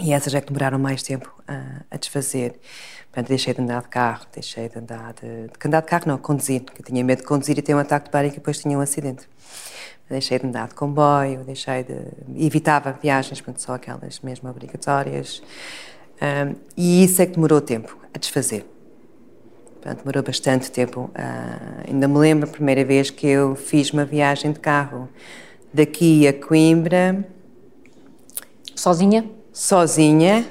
E 0.00 0.12
essas 0.12 0.32
é 0.32 0.40
que 0.40 0.46
demoraram 0.46 0.78
mais 0.78 1.02
tempo 1.02 1.32
a, 1.46 1.82
a 1.90 1.96
desfazer. 1.96 2.58
Portanto, 3.06 3.28
deixei 3.28 3.52
de 3.52 3.60
andar 3.60 3.82
de 3.82 3.88
carro, 3.88 4.26
deixei 4.32 4.68
de 4.68 4.78
andar 4.78 5.12
de, 5.14 5.48
de 5.48 5.66
andar 5.66 5.80
de 5.80 5.86
carro, 5.86 6.04
não, 6.06 6.18
conduzir, 6.18 6.62
eu 6.78 6.84
tinha 6.84 7.02
medo 7.02 7.20
de 7.20 7.26
conduzir 7.26 7.58
e 7.58 7.62
ter 7.62 7.74
um 7.74 7.78
ataque 7.78 8.06
de 8.06 8.12
pânico 8.12 8.36
e 8.36 8.38
depois 8.38 8.58
tinha 8.58 8.78
um 8.78 8.80
acidente. 8.80 9.28
Deixei 10.08 10.38
de 10.38 10.46
andar 10.46 10.68
de 10.68 10.74
comboio, 10.74 11.44
deixei 11.44 11.84
de. 11.84 11.96
evitava 12.36 12.92
viagens, 12.92 13.40
portanto, 13.40 13.60
só 13.60 13.74
aquelas 13.74 14.20
mesmo 14.20 14.48
obrigatórias. 14.48 15.42
Um, 16.20 16.54
e 16.76 17.04
isso 17.04 17.20
é 17.20 17.26
que 17.26 17.34
demorou 17.34 17.60
tempo 17.60 17.96
a 18.12 18.18
desfazer. 18.18 18.66
Portanto, 19.74 19.98
demorou 19.98 20.22
bastante 20.22 20.70
tempo. 20.70 21.10
Uh, 21.14 21.88
ainda 21.88 22.08
me 22.08 22.18
lembro 22.18 22.48
a 22.48 22.52
primeira 22.52 22.84
vez 22.84 23.10
que 23.10 23.26
eu 23.26 23.54
fiz 23.54 23.92
uma 23.92 24.04
viagem 24.04 24.52
de 24.52 24.58
carro 24.58 25.08
daqui 25.72 26.26
a 26.26 26.32
Coimbra. 26.32 27.24
Sozinha? 28.74 29.28
Sozinha. 29.52 30.46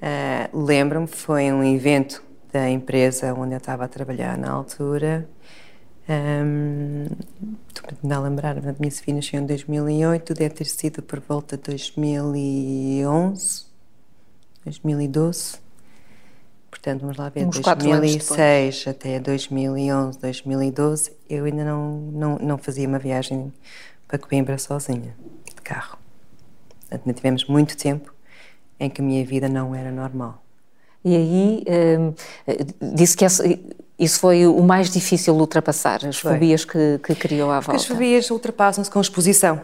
Uh, 0.00 0.64
Lembro-me, 0.64 1.06
foi 1.06 1.52
um 1.52 1.64
evento 1.64 2.22
da 2.52 2.70
empresa 2.70 3.34
onde 3.34 3.52
eu 3.52 3.58
estava 3.58 3.84
a 3.84 3.88
trabalhar 3.88 4.38
na 4.38 4.50
altura. 4.50 5.28
Um, 6.06 7.06
estou 7.68 8.10
a 8.10 8.20
lembrar, 8.20 8.58
a 8.58 8.74
minha 8.78 8.90
Sofia 8.90 9.14
nasceu 9.14 9.40
em 9.40 9.46
2008, 9.46 10.34
deve 10.34 10.54
ter 10.54 10.66
sido 10.66 11.02
por 11.02 11.18
volta 11.20 11.56
de 11.56 11.62
2011, 11.62 13.64
2012. 14.64 15.64
Portanto, 16.68 17.00
vamos 17.00 17.16
lá 17.16 17.30
ver, 17.30 17.46
Uns 17.46 17.58
2006 17.58 18.88
até 18.88 19.18
2011, 19.18 20.18
2012, 20.18 21.12
eu 21.30 21.46
ainda 21.46 21.64
não, 21.64 21.96
não, 22.12 22.36
não 22.36 22.58
fazia 22.58 22.86
uma 22.86 22.98
viagem 22.98 23.50
para 24.06 24.18
Coimbra 24.18 24.58
sozinha, 24.58 25.16
de 25.46 25.62
carro. 25.62 25.96
Portanto, 26.80 27.02
ainda 27.06 27.14
tivemos 27.14 27.46
muito 27.46 27.74
tempo 27.76 28.12
em 28.78 28.90
que 28.90 29.00
a 29.00 29.04
minha 29.04 29.24
vida 29.24 29.48
não 29.48 29.74
era 29.74 29.90
normal. 29.90 30.44
E 31.02 31.16
aí, 31.16 31.64
hum, 31.98 32.14
disse 32.94 33.16
que 33.16 33.24
essa, 33.24 33.42
isso 33.98 34.18
foi 34.18 34.46
o 34.46 34.62
mais 34.62 34.90
difícil 34.90 35.34
de 35.34 35.40
ultrapassar, 35.40 36.04
as 36.06 36.18
foi. 36.18 36.32
fobias 36.32 36.64
que, 36.64 36.98
que 37.02 37.14
criou 37.14 37.50
à 37.50 37.60
volta. 37.60 37.76
As 37.76 37.86
fobias 37.86 38.30
ultrapassam-se 38.30 38.90
com 38.90 39.00
exposição. 39.00 39.62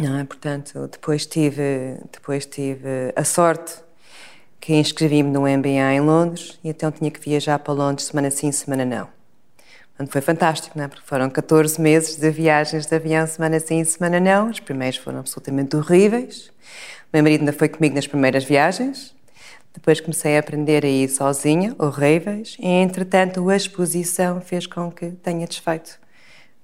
Não 0.00 0.18
é? 0.18 0.24
Portanto, 0.24 0.88
depois 0.90 1.26
tive, 1.26 1.98
depois 2.12 2.46
tive 2.46 3.12
a 3.14 3.24
sorte 3.24 3.74
que 4.60 4.74
inscrevi-me 4.74 5.30
no 5.30 5.42
MBA 5.42 5.94
em 5.94 6.00
Londres 6.00 6.58
e 6.64 6.68
então 6.68 6.90
tinha 6.90 7.10
que 7.10 7.20
viajar 7.20 7.58
para 7.58 7.74
Londres 7.74 8.06
semana 8.06 8.30
sim, 8.30 8.50
semana 8.50 8.84
não. 8.84 9.08
Portanto, 9.90 10.10
foi 10.10 10.20
fantástico, 10.20 10.76
não 10.76 10.84
é? 10.84 10.88
porque 10.88 11.06
foram 11.06 11.30
14 11.30 11.80
meses 11.80 12.16
de 12.16 12.30
viagens 12.30 12.86
de 12.86 12.96
avião, 12.96 13.26
semana 13.26 13.60
sim, 13.60 13.84
semana 13.84 14.18
não. 14.18 14.50
Os 14.50 14.58
primeiros 14.58 14.98
foram 14.98 15.20
absolutamente 15.20 15.76
horríveis. 15.76 16.48
O 16.48 16.50
meu 17.12 17.22
marido 17.22 17.42
ainda 17.42 17.52
foi 17.52 17.68
comigo 17.68 17.94
nas 17.94 18.06
primeiras 18.06 18.42
viagens. 18.42 19.13
Depois 19.74 20.00
comecei 20.00 20.36
a 20.36 20.40
aprender 20.40 20.84
a 20.84 20.88
ir 20.88 21.08
sozinha, 21.08 21.74
horríveis, 21.78 22.56
e 22.60 22.66
entretanto 22.66 23.50
a 23.50 23.56
exposição 23.56 24.40
fez 24.40 24.66
com 24.66 24.90
que 24.90 25.10
tenha 25.10 25.46
desfeito 25.46 25.98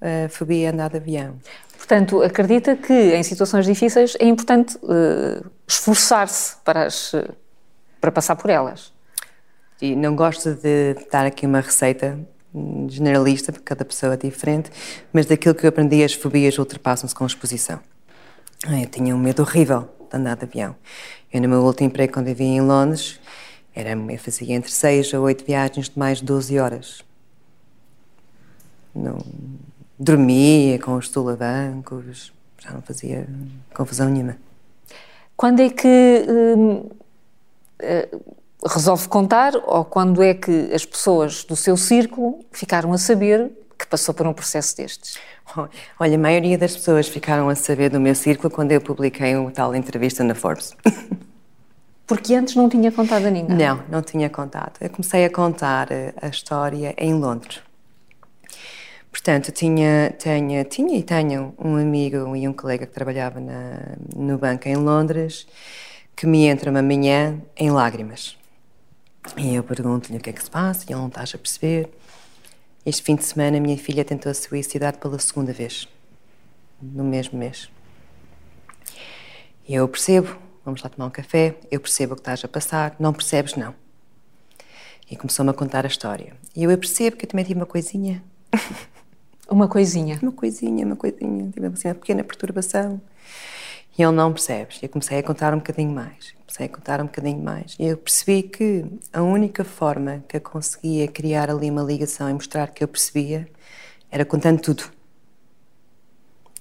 a 0.01 0.29
fobia 0.29 0.71
andar 0.71 0.89
de 0.89 0.97
avião. 0.97 1.37
Portanto, 1.77 2.23
acredita 2.23 2.77
que 2.77 2.93
em 2.93 3.23
situações 3.23 3.67
difíceis 3.67 4.17
é 4.19 4.27
importante 4.27 4.77
uh, 4.77 5.45
esforçar-se 5.67 6.57
para, 6.65 6.89
para 8.01 8.13
passar 8.13 8.37
por 8.37 8.49
elas? 8.49 8.93
E 9.83 9.97
não 9.97 10.15
gosto 10.15 10.55
de 10.55 10.95
dar 11.11 11.27
aqui 11.27 11.47
uma 11.47 11.61
receita 11.61 12.19
generalista, 12.89 13.53
porque 13.53 13.65
cada 13.65 13.85
pessoa 13.85 14.15
é 14.15 14.17
diferente, 14.17 14.71
mas 15.13 15.27
daquilo 15.27 15.55
que 15.55 15.65
eu 15.65 15.69
aprendi, 15.69 16.03
as 16.05 16.13
fobias 16.13 16.59
ultrapassam-se 16.59 17.15
com 17.15 17.25
a 17.25 17.27
exposição. 17.27 17.81
Eu 18.69 18.87
tinha 18.87 19.15
um 19.15 19.19
medo 19.19 19.43
horrível 19.43 19.89
de 20.11 20.17
andar 20.17 20.37
de 20.37 20.45
avião. 20.45 20.77
Eu, 21.33 21.41
no 21.41 21.49
meu 21.49 21.63
último 21.63 21.87
emprego, 21.87 22.13
quando 22.13 22.27
vivia 22.27 22.47
em 22.47 22.61
Londres, 22.61 23.21
era, 23.75 23.91
eu 23.91 24.19
fazia 24.19 24.55
entre 24.55 24.71
6 24.71 25.15
a 25.15 25.21
8 25.21 25.45
viagens 25.45 25.89
de 25.89 25.99
mais 25.99 26.19
de 26.19 26.25
12 26.25 26.59
horas. 26.59 27.05
Não, 28.95 29.19
dormia 29.99 30.79
com 30.79 30.97
os 30.97 31.07
estulabancos, 31.07 32.33
já 32.59 32.73
não 32.73 32.83
fazia 32.83 33.27
confusão 33.73 34.09
nenhuma. 34.09 34.37
Quando 35.37 35.61
é 35.61 35.71
que 35.71 36.27
hum, 36.29 36.91
eh, 37.79 38.09
resolve 38.67 39.09
contar 39.09 39.55
ou 39.57 39.85
quando 39.85 40.23
é 40.23 40.35
que 40.35 40.73
as 40.73 40.85
pessoas 40.85 41.45
do 41.45 41.57
seu 41.57 41.77
círculo 41.77 42.41
ficaram 42.53 42.93
a 42.93 42.99
saber 42.99 43.51
passou 43.91 44.15
por 44.15 44.27
um 44.27 44.33
processo 44.33 44.77
destes? 44.77 45.19
Olha, 45.99 46.15
a 46.15 46.19
maioria 46.19 46.57
das 46.57 46.77
pessoas 46.77 47.09
ficaram 47.09 47.49
a 47.49 47.55
saber 47.55 47.91
do 47.91 48.01
meu 48.01 48.15
círculo 48.15 48.49
quando 48.49 48.73
eu 48.73 48.81
publiquei 48.81 49.35
uma 49.37 49.51
tal 49.51 49.75
entrevista 49.75 50.23
na 50.23 50.35
Forbes. 50.35 50.75
Porque 52.07 52.35
antes 52.35 52.57
não 52.57 52.69
tinha 52.69 52.91
contado 52.91 53.27
a 53.27 53.31
ninguém? 53.31 53.57
Não, 53.57 53.83
não 53.89 54.03
tinha 54.03 54.29
contado. 54.29 54.73
Eu 54.81 54.91
comecei 54.91 55.25
a 55.25 55.31
contar 55.31 55.89
a 56.21 56.27
história 56.29 56.95
em 56.99 57.15
Londres. 57.15 57.61
Portanto, 59.11 59.53
tinha, 59.53 60.15
tinha, 60.19 60.65
tinha 60.65 60.99
e 60.99 61.03
tenho 61.03 61.55
um 61.59 61.77
amigo 61.77 62.35
e 62.37 62.49
um 62.49 62.53
colega 62.53 62.87
que 62.87 62.93
trabalhava 62.93 63.41
na, 63.41 63.97
no 64.15 64.39
banco 64.39 64.69
em 64.69 64.77
Londres 64.77 65.47
que 66.17 66.27
me 66.27 66.47
entra 66.47 66.71
uma 66.71 66.83
manhã 66.83 67.41
em 67.57 67.71
lágrimas. 67.71 68.37
E 69.37 69.55
eu 69.55 69.63
pergunto-lhe 69.63 70.19
o 70.19 70.21
que 70.21 70.31
é 70.31 70.33
que 70.33 70.43
se 70.43 70.51
passa 70.51 70.85
e 70.89 70.93
ele 70.93 71.01
não 71.01 71.09
está 71.09 71.23
a 71.23 71.39
perceber. 71.39 71.91
Este 72.85 73.03
fim 73.03 73.15
de 73.15 73.25
semana, 73.25 73.59
a 73.59 73.61
minha 73.61 73.77
filha 73.77 74.03
tentou 74.05 74.33
suicidar 74.33 74.97
pela 74.97 75.19
segunda 75.19 75.53
vez, 75.53 75.87
no 76.81 77.05
mesmo 77.05 77.39
mês. 77.39 77.71
E 79.69 79.75
eu 79.75 79.87
percebo, 79.87 80.35
vamos 80.65 80.83
lá 80.83 80.89
tomar 80.89 81.07
um 81.07 81.11
café, 81.11 81.57
eu 81.71 81.79
percebo 81.79 82.15
o 82.15 82.17
que 82.17 82.23
estás 82.23 82.43
a 82.43 82.49
passar, 82.49 82.97
não 82.99 83.13
percebes, 83.13 83.55
não. 83.55 83.75
E 85.11 85.15
começou-me 85.15 85.51
a 85.51 85.55
contar 85.55 85.85
a 85.85 85.89
história. 85.89 86.35
E 86.57 86.65
eu 86.65 86.79
percebo 86.79 87.19
que 87.19 87.27
eu 87.27 87.29
também 87.29 87.45
tive 87.45 87.61
uma 87.61 87.67
coisinha. 87.67 88.23
Uma 89.47 89.69
coisinha? 89.69 90.19
Uma 90.23 90.33
coisinha, 90.33 90.87
uma 90.87 90.97
coisinha. 90.97 91.51
Tive 91.51 91.67
assim, 91.67 91.89
uma 91.89 91.95
pequena 91.97 92.25
perturbação. 92.25 93.01
E 93.97 94.03
ele 94.03 94.13
não 94.13 94.33
percebe. 94.33 94.75
E 94.81 94.85
eu 94.85 94.89
comecei 94.89 95.19
a 95.19 95.23
contar 95.23 95.53
um 95.53 95.59
bocadinho 95.59 95.91
mais. 95.91 96.35
Comecei 96.47 96.67
a 96.67 96.69
contar 96.69 97.01
um 97.01 97.05
bocadinho 97.05 97.43
mais. 97.43 97.77
E 97.79 97.87
eu 97.87 97.97
percebi 97.97 98.43
que 98.43 98.85
a 99.13 99.23
única 99.23 99.65
forma 99.65 100.25
que 100.29 100.37
eu 100.37 100.41
conseguia 100.41 101.07
criar 101.09 101.51
ali 101.51 101.71
uma 101.71 101.83
ligação 101.83 102.29
e 102.29 102.33
mostrar 102.33 102.69
que 102.69 102.83
eu 102.83 102.89
percebia 102.89 103.49
era 104.11 104.25
contando 104.25 104.61
tudo. 104.61 104.85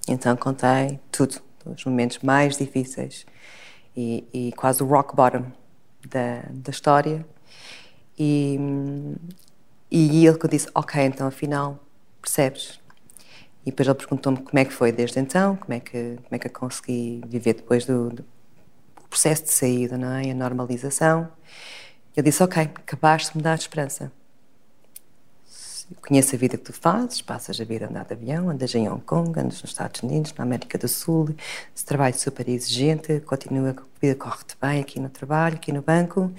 Então 0.08 0.36
contei 0.36 1.00
tudo, 1.12 1.42
os 1.66 1.86
momentos 1.86 2.20
mais 2.20 2.58
difíceis 2.58 3.26
e, 3.96 4.28
e 4.34 4.52
quase 4.54 4.82
o 4.82 4.86
rock 4.86 5.16
bottom 5.16 5.46
da, 6.08 6.44
da 6.50 6.72
história. 6.72 7.26
E, 8.18 8.58
e 9.90 10.26
ele 10.26 10.38
que 10.38 10.48
disse, 10.48 10.68
ok, 10.74 11.04
então 11.04 11.28
afinal, 11.28 11.80
percebes? 12.22 12.79
E 13.66 13.72
depois 13.72 13.88
ele 13.88 13.98
perguntou-me 13.98 14.38
como 14.40 14.58
é 14.58 14.66
que 14.66 14.74
foi 14.74 14.92
desde 14.92 15.20
então, 15.20 15.56
como 15.56 15.74
é 15.74 15.80
que, 15.80 16.16
como 16.16 16.30
é 16.32 16.40
que 16.40 16.48
eu 16.48 16.52
consegui 16.52 17.22
viver 17.28 17.56
depois 17.56 17.86
do, 17.86 18.10
do 18.10 18.26
processo 19.10 19.44
de 19.44 19.52
saída, 19.52 19.98
não 19.98 20.12
é? 20.14 20.32
A 20.32 20.34
normalização. 20.34 21.30
Eu 22.16 22.24
disse, 22.24 22.42
ok, 22.42 22.64
acabaste 22.64 23.32
de 23.32 23.38
me 23.38 23.44
dar 23.44 23.56
esperança. 23.56 24.12
Conheço 26.02 26.36
a 26.36 26.38
vida 26.38 26.56
que 26.56 26.64
tu 26.64 26.74
fazes, 26.74 27.22
passas 27.22 27.60
a 27.60 27.64
vida 27.64 27.86
a 27.86 27.90
andar 27.90 28.06
de 28.06 28.14
avião, 28.14 28.50
andas 28.50 28.74
em 28.76 28.88
Hong 28.88 29.02
Kong, 29.04 29.40
andas 29.40 29.62
nos 29.62 29.72
Estados 29.72 30.02
Unidos, 30.04 30.34
na 30.38 30.44
América 30.44 30.78
do 30.78 30.88
Sul, 30.88 31.36
esse 31.76 31.84
trabalho 31.84 32.18
super 32.18 32.48
exigente, 32.48 33.20
continua, 33.22 33.72
a 33.72 34.00
vida 34.00 34.16
corre-te 34.16 34.56
bem 34.62 34.82
aqui 34.82 35.00
no 35.00 35.10
trabalho, 35.10 35.56
aqui 35.56 35.72
no 35.72 35.82
banco. 35.82 36.32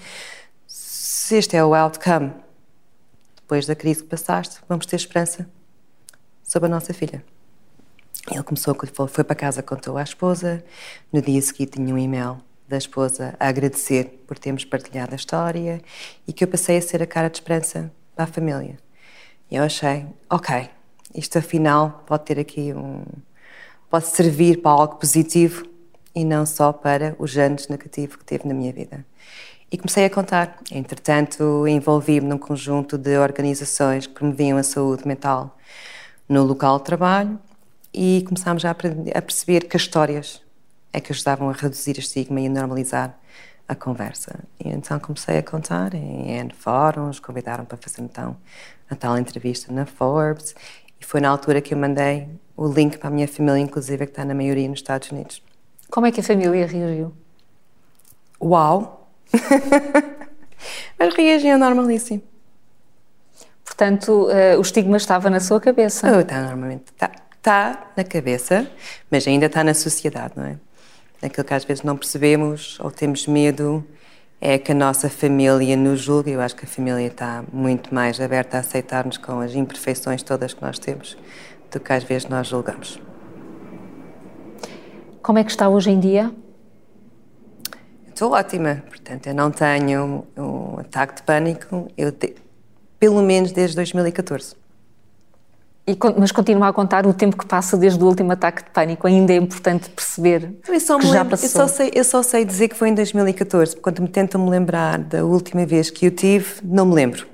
Se 0.68 1.36
este 1.36 1.56
é 1.56 1.64
o 1.64 1.74
outcome, 1.74 2.32
depois 3.36 3.66
da 3.66 3.74
crise 3.74 4.04
que 4.04 4.08
passaste, 4.08 4.60
vamos 4.68 4.86
ter 4.86 4.96
esperança 4.96 5.48
sobre 6.50 6.66
a 6.66 6.68
nossa 6.68 6.92
filha. 6.92 7.24
Ele 8.28 8.42
começou, 8.42 8.76
foi 9.06 9.22
para 9.22 9.36
casa, 9.36 9.62
contou 9.62 9.96
à 9.96 10.02
esposa. 10.02 10.64
No 11.12 11.22
dia 11.22 11.40
seguinte 11.40 11.74
tinha 11.74 11.94
um 11.94 11.98
e-mail 11.98 12.38
da 12.68 12.76
esposa 12.76 13.36
a 13.38 13.46
agradecer 13.46 14.24
por 14.26 14.36
termos 14.36 14.64
partilhado 14.64 15.12
a 15.12 15.16
história 15.16 15.80
e 16.26 16.32
que 16.32 16.42
eu 16.42 16.48
passei 16.48 16.76
a 16.76 16.82
ser 16.82 17.00
a 17.04 17.06
cara 17.06 17.30
de 17.30 17.36
esperança 17.36 17.92
para 18.16 18.24
a 18.24 18.26
família. 18.26 18.76
E 19.48 19.54
eu 19.54 19.62
achei, 19.62 20.04
ok, 20.28 20.68
isto 21.14 21.38
afinal 21.38 22.02
pode 22.04 22.24
ter 22.24 22.40
aqui 22.40 22.74
um. 22.74 23.04
pode 23.88 24.08
servir 24.08 24.60
para 24.60 24.72
algo 24.72 24.96
positivo 24.96 25.64
e 26.12 26.24
não 26.24 26.44
só 26.44 26.72
para 26.72 27.14
os 27.20 27.38
anos 27.38 27.68
negativos 27.68 28.16
que 28.16 28.24
teve 28.24 28.48
na 28.48 28.54
minha 28.54 28.72
vida. 28.72 29.06
E 29.70 29.78
comecei 29.78 30.04
a 30.04 30.10
contar. 30.10 30.58
Entretanto, 30.72 31.64
envolvi-me 31.68 32.26
num 32.26 32.38
conjunto 32.38 32.98
de 32.98 33.16
organizações 33.18 34.08
que 34.08 34.14
promoviam 34.14 34.58
a 34.58 34.64
saúde 34.64 35.06
mental 35.06 35.56
no 36.30 36.44
local 36.44 36.78
de 36.78 36.84
trabalho 36.84 37.40
e 37.92 38.22
começámos 38.24 38.64
a, 38.64 38.70
a 38.70 38.74
perceber 39.22 39.64
que 39.64 39.76
as 39.76 39.82
histórias 39.82 40.40
é 40.92 41.00
que 41.00 41.10
ajudavam 41.12 41.50
a 41.50 41.52
reduzir 41.52 41.96
o 41.96 41.98
estigma 41.98 42.40
e 42.40 42.46
a 42.46 42.50
normalizar 42.50 43.18
a 43.66 43.74
conversa. 43.74 44.38
E 44.64 44.68
então 44.68 45.00
comecei 45.00 45.38
a 45.38 45.42
contar 45.42 45.92
em 45.92 46.30
N 46.30 46.54
fóruns, 46.54 47.18
convidaram 47.18 47.64
para 47.64 47.76
fazer 47.76 48.02
então 48.02 48.36
a 48.88 48.94
tal 48.94 49.18
entrevista 49.18 49.72
na 49.72 49.84
Forbes 49.84 50.54
e 51.00 51.04
foi 51.04 51.20
na 51.20 51.28
altura 51.28 51.60
que 51.60 51.74
eu 51.74 51.78
mandei 51.78 52.28
o 52.56 52.68
link 52.68 52.96
para 52.98 53.08
a 53.08 53.12
minha 53.12 53.26
família, 53.26 53.58
inclusive, 53.58 54.06
que 54.06 54.12
está 54.12 54.24
na 54.24 54.34
maioria 54.34 54.68
nos 54.68 54.78
Estados 54.78 55.10
Unidos. 55.10 55.42
Como 55.90 56.06
é 56.06 56.12
que 56.12 56.20
a 56.20 56.22
família 56.22 56.64
reagiu? 56.64 57.12
uau! 58.40 59.10
Mas 60.96 61.14
reagia 61.14 61.58
normalíssimo. 61.58 62.22
Portanto, 63.80 64.28
uh, 64.28 64.58
o 64.58 64.60
estigma 64.60 64.98
estava 64.98 65.30
na 65.30 65.40
sua 65.40 65.58
cabeça. 65.58 66.14
Oh, 66.14 66.20
está 66.20 66.38
normalmente. 66.42 66.92
Está, 66.92 67.10
está 67.34 67.90
na 67.96 68.04
cabeça, 68.04 68.70
mas 69.10 69.26
ainda 69.26 69.46
está 69.46 69.64
na 69.64 69.72
sociedade, 69.72 70.34
não 70.36 70.44
é? 70.44 70.58
Aquilo 71.22 71.46
que 71.46 71.54
às 71.54 71.64
vezes 71.64 71.82
não 71.82 71.96
percebemos 71.96 72.78
ou 72.78 72.90
temos 72.90 73.26
medo 73.26 73.82
é 74.38 74.58
que 74.58 74.72
a 74.72 74.74
nossa 74.74 75.08
família 75.08 75.78
nos 75.78 75.98
julgue. 75.98 76.32
Eu 76.32 76.42
acho 76.42 76.56
que 76.56 76.66
a 76.66 76.68
família 76.68 77.06
está 77.06 77.42
muito 77.50 77.94
mais 77.94 78.20
aberta 78.20 78.58
a 78.58 78.60
aceitar-nos 78.60 79.16
com 79.16 79.40
as 79.40 79.54
imperfeições 79.54 80.22
todas 80.22 80.52
que 80.52 80.60
nós 80.60 80.78
temos 80.78 81.16
do 81.70 81.80
que 81.80 81.90
às 81.90 82.04
vezes 82.04 82.28
nós 82.28 82.48
julgamos. 82.48 83.00
Como 85.22 85.38
é 85.38 85.44
que 85.44 85.52
está 85.52 85.70
hoje 85.70 85.90
em 85.90 85.98
dia? 85.98 86.30
Estou 88.08 88.32
ótima, 88.32 88.84
portanto, 88.90 89.26
eu 89.26 89.34
não 89.34 89.50
tenho 89.50 90.26
um 90.36 90.80
ataque 90.80 91.14
de 91.14 91.22
pânico, 91.22 91.88
eu 91.96 92.12
pelo 93.00 93.22
menos 93.22 93.50
desde 93.50 93.74
2014. 93.76 94.54
E, 95.86 95.96
mas 96.18 96.30
continua 96.30 96.68
a 96.68 96.72
contar 96.72 97.06
o 97.06 97.14
tempo 97.14 97.36
que 97.36 97.46
passa 97.46 97.76
desde 97.76 98.04
o 98.04 98.06
último 98.06 98.30
ataque 98.30 98.62
de 98.62 98.70
pânico. 98.70 99.06
Ainda 99.06 99.32
é 99.32 99.36
importante 99.36 99.88
perceber 99.88 100.52
eu 100.68 100.78
só 100.78 100.98
que 100.98 101.06
já 101.06 101.22
lembro, 101.22 101.30
passou. 101.30 101.46
Eu 101.46 101.50
só, 101.50 101.66
sei, 101.66 101.90
eu 101.94 102.04
só 102.04 102.22
sei 102.22 102.44
dizer 102.44 102.68
que 102.68 102.76
foi 102.76 102.90
em 102.90 102.94
2014, 102.94 103.72
porque 103.72 103.82
quando 103.82 104.02
me 104.02 104.08
tentam 104.08 104.44
me 104.44 104.50
lembrar 104.50 104.98
da 104.98 105.24
última 105.24 105.64
vez 105.64 105.90
que 105.90 106.06
eu 106.06 106.10
tive, 106.10 106.46
não 106.62 106.84
me 106.86 106.94
lembro. 106.94 107.26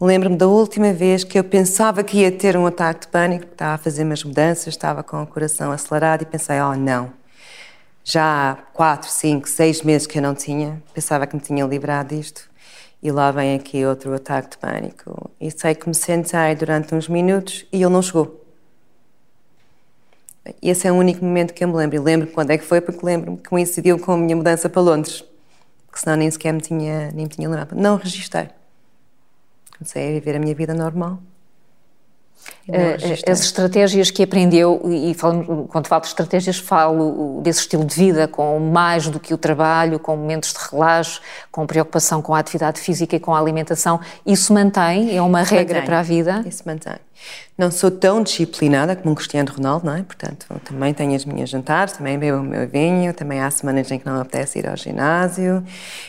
Lembro-me 0.00 0.36
da 0.36 0.48
última 0.48 0.92
vez 0.92 1.24
que 1.24 1.38
eu 1.38 1.44
pensava 1.44 2.02
que 2.02 2.18
ia 2.18 2.32
ter 2.32 2.56
um 2.56 2.66
ataque 2.66 3.02
de 3.02 3.08
pânico, 3.08 3.44
estava 3.44 3.74
a 3.74 3.78
fazer 3.78 4.02
umas 4.02 4.24
mudanças, 4.24 4.68
estava 4.68 5.02
com 5.02 5.22
o 5.22 5.26
coração 5.26 5.70
acelerado 5.70 6.22
e 6.22 6.26
pensei, 6.26 6.60
oh 6.60 6.74
não, 6.74 7.12
já 8.02 8.52
há 8.52 8.54
4, 8.72 9.08
5, 9.08 9.48
6 9.48 9.82
meses 9.82 10.06
que 10.06 10.18
eu 10.18 10.22
não 10.22 10.34
tinha, 10.34 10.82
pensava 10.92 11.26
que 11.26 11.36
me 11.36 11.42
tinha 11.42 11.64
livrado 11.66 12.14
disto 12.14 12.49
e 13.02 13.10
lá 13.10 13.30
vem 13.30 13.54
aqui 13.54 13.84
outro 13.84 14.14
ataque 14.14 14.50
de 14.50 14.58
pânico. 14.58 15.30
E 15.40 15.50
sei 15.50 15.74
que 15.74 15.88
me 15.88 15.94
sentei 15.94 16.54
durante 16.54 16.94
uns 16.94 17.08
minutos 17.08 17.66
e 17.72 17.82
ele 17.82 17.88
não 17.88 18.02
chegou. 18.02 18.44
Esse 20.60 20.86
é 20.86 20.92
o 20.92 20.94
único 20.94 21.24
momento 21.24 21.54
que 21.54 21.64
eu 21.64 21.68
me 21.68 21.74
lembro. 21.74 21.96
E 21.96 21.98
lembro 21.98 22.26
quando 22.28 22.50
é 22.50 22.58
que 22.58 22.64
foi, 22.64 22.80
porque 22.80 23.04
lembro-me 23.04 23.38
que 23.38 23.48
coincidiu 23.48 23.98
com 23.98 24.12
a 24.12 24.16
minha 24.16 24.36
mudança 24.36 24.68
para 24.68 24.82
Londres. 24.82 25.24
Porque 25.86 26.00
senão 26.00 26.16
nem 26.16 26.30
sequer 26.30 26.52
me 26.52 26.60
tinha, 26.60 27.10
nem 27.12 27.24
me 27.24 27.28
tinha 27.28 27.48
lembrado. 27.48 27.74
Não 27.74 27.96
registrei. 27.96 28.48
Comecei 29.78 30.08
a 30.08 30.12
viver 30.12 30.36
a 30.36 30.38
minha 30.38 30.54
vida 30.54 30.74
normal. 30.74 31.18
As 33.30 33.40
estratégias 33.40 34.10
que 34.10 34.22
aprendeu, 34.22 34.80
e 34.84 35.14
falo, 35.14 35.66
quando 35.68 35.86
falo 35.86 36.02
de 36.02 36.08
estratégias, 36.08 36.58
falo 36.58 37.40
desse 37.42 37.60
estilo 37.60 37.84
de 37.84 37.94
vida, 37.94 38.28
com 38.28 38.58
mais 38.58 39.08
do 39.08 39.18
que 39.18 39.34
o 39.34 39.38
trabalho, 39.38 39.98
com 39.98 40.16
momentos 40.16 40.52
de 40.52 40.58
relaxo, 40.70 41.20
com 41.50 41.66
preocupação 41.66 42.22
com 42.22 42.34
a 42.34 42.38
atividade 42.38 42.80
física 42.80 43.16
e 43.16 43.20
com 43.20 43.34
a 43.34 43.38
alimentação. 43.38 44.00
Isso 44.24 44.52
mantém? 44.52 45.16
É 45.16 45.22
uma 45.22 45.42
regra 45.42 45.76
mantém. 45.76 45.86
para 45.86 45.98
a 46.00 46.02
vida? 46.02 46.44
Isso 46.46 46.62
mantém. 46.66 46.96
Não 47.56 47.70
sou 47.70 47.90
tão 47.90 48.22
disciplinada 48.22 48.96
como 48.96 49.12
um 49.12 49.14
Cristiano 49.14 49.52
Ronaldo, 49.52 49.84
não 49.84 49.94
é? 49.94 50.02
Portanto, 50.02 50.46
também 50.64 50.94
tenho 50.94 51.14
as 51.14 51.24
minhas 51.24 51.50
jantares, 51.50 51.92
também 51.92 52.18
bebo 52.18 52.38
o 52.38 52.42
meu 52.42 52.66
vinho, 52.66 53.12
também 53.12 53.40
há 53.40 53.50
semanas 53.50 53.90
em 53.90 53.98
que 53.98 54.06
não 54.06 54.18
apetece 54.18 54.58
ir 54.58 54.68
ao 54.68 54.76
ginásio 54.76 55.62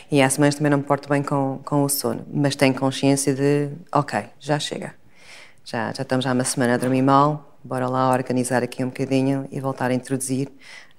e 0.10 0.22
há 0.22 0.30
semanas 0.30 0.56
também 0.56 0.70
não 0.70 0.78
me 0.78 0.84
porto 0.86 1.10
bem 1.10 1.22
com, 1.22 1.60
com 1.66 1.84
o 1.84 1.90
sono. 1.90 2.22
Mas 2.34 2.56
tenho 2.56 2.74
consciência 2.74 3.34
de, 3.34 3.70
ok, 3.92 4.24
já 4.40 4.58
chega 4.58 5.01
já, 5.64 5.92
já 5.94 6.02
estamos 6.02 6.26
há 6.26 6.34
uma 6.34 6.44
semana 6.44 6.74
a 6.74 6.78
dormir 6.78 7.02
mal, 7.02 7.58
bora 7.64 7.88
lá 7.88 8.12
organizar 8.12 8.64
aqui 8.64 8.84
um 8.84 8.88
bocadinho 8.88 9.48
e 9.52 9.60
voltar 9.60 9.92
a 9.92 9.94
introduzir 9.94 10.50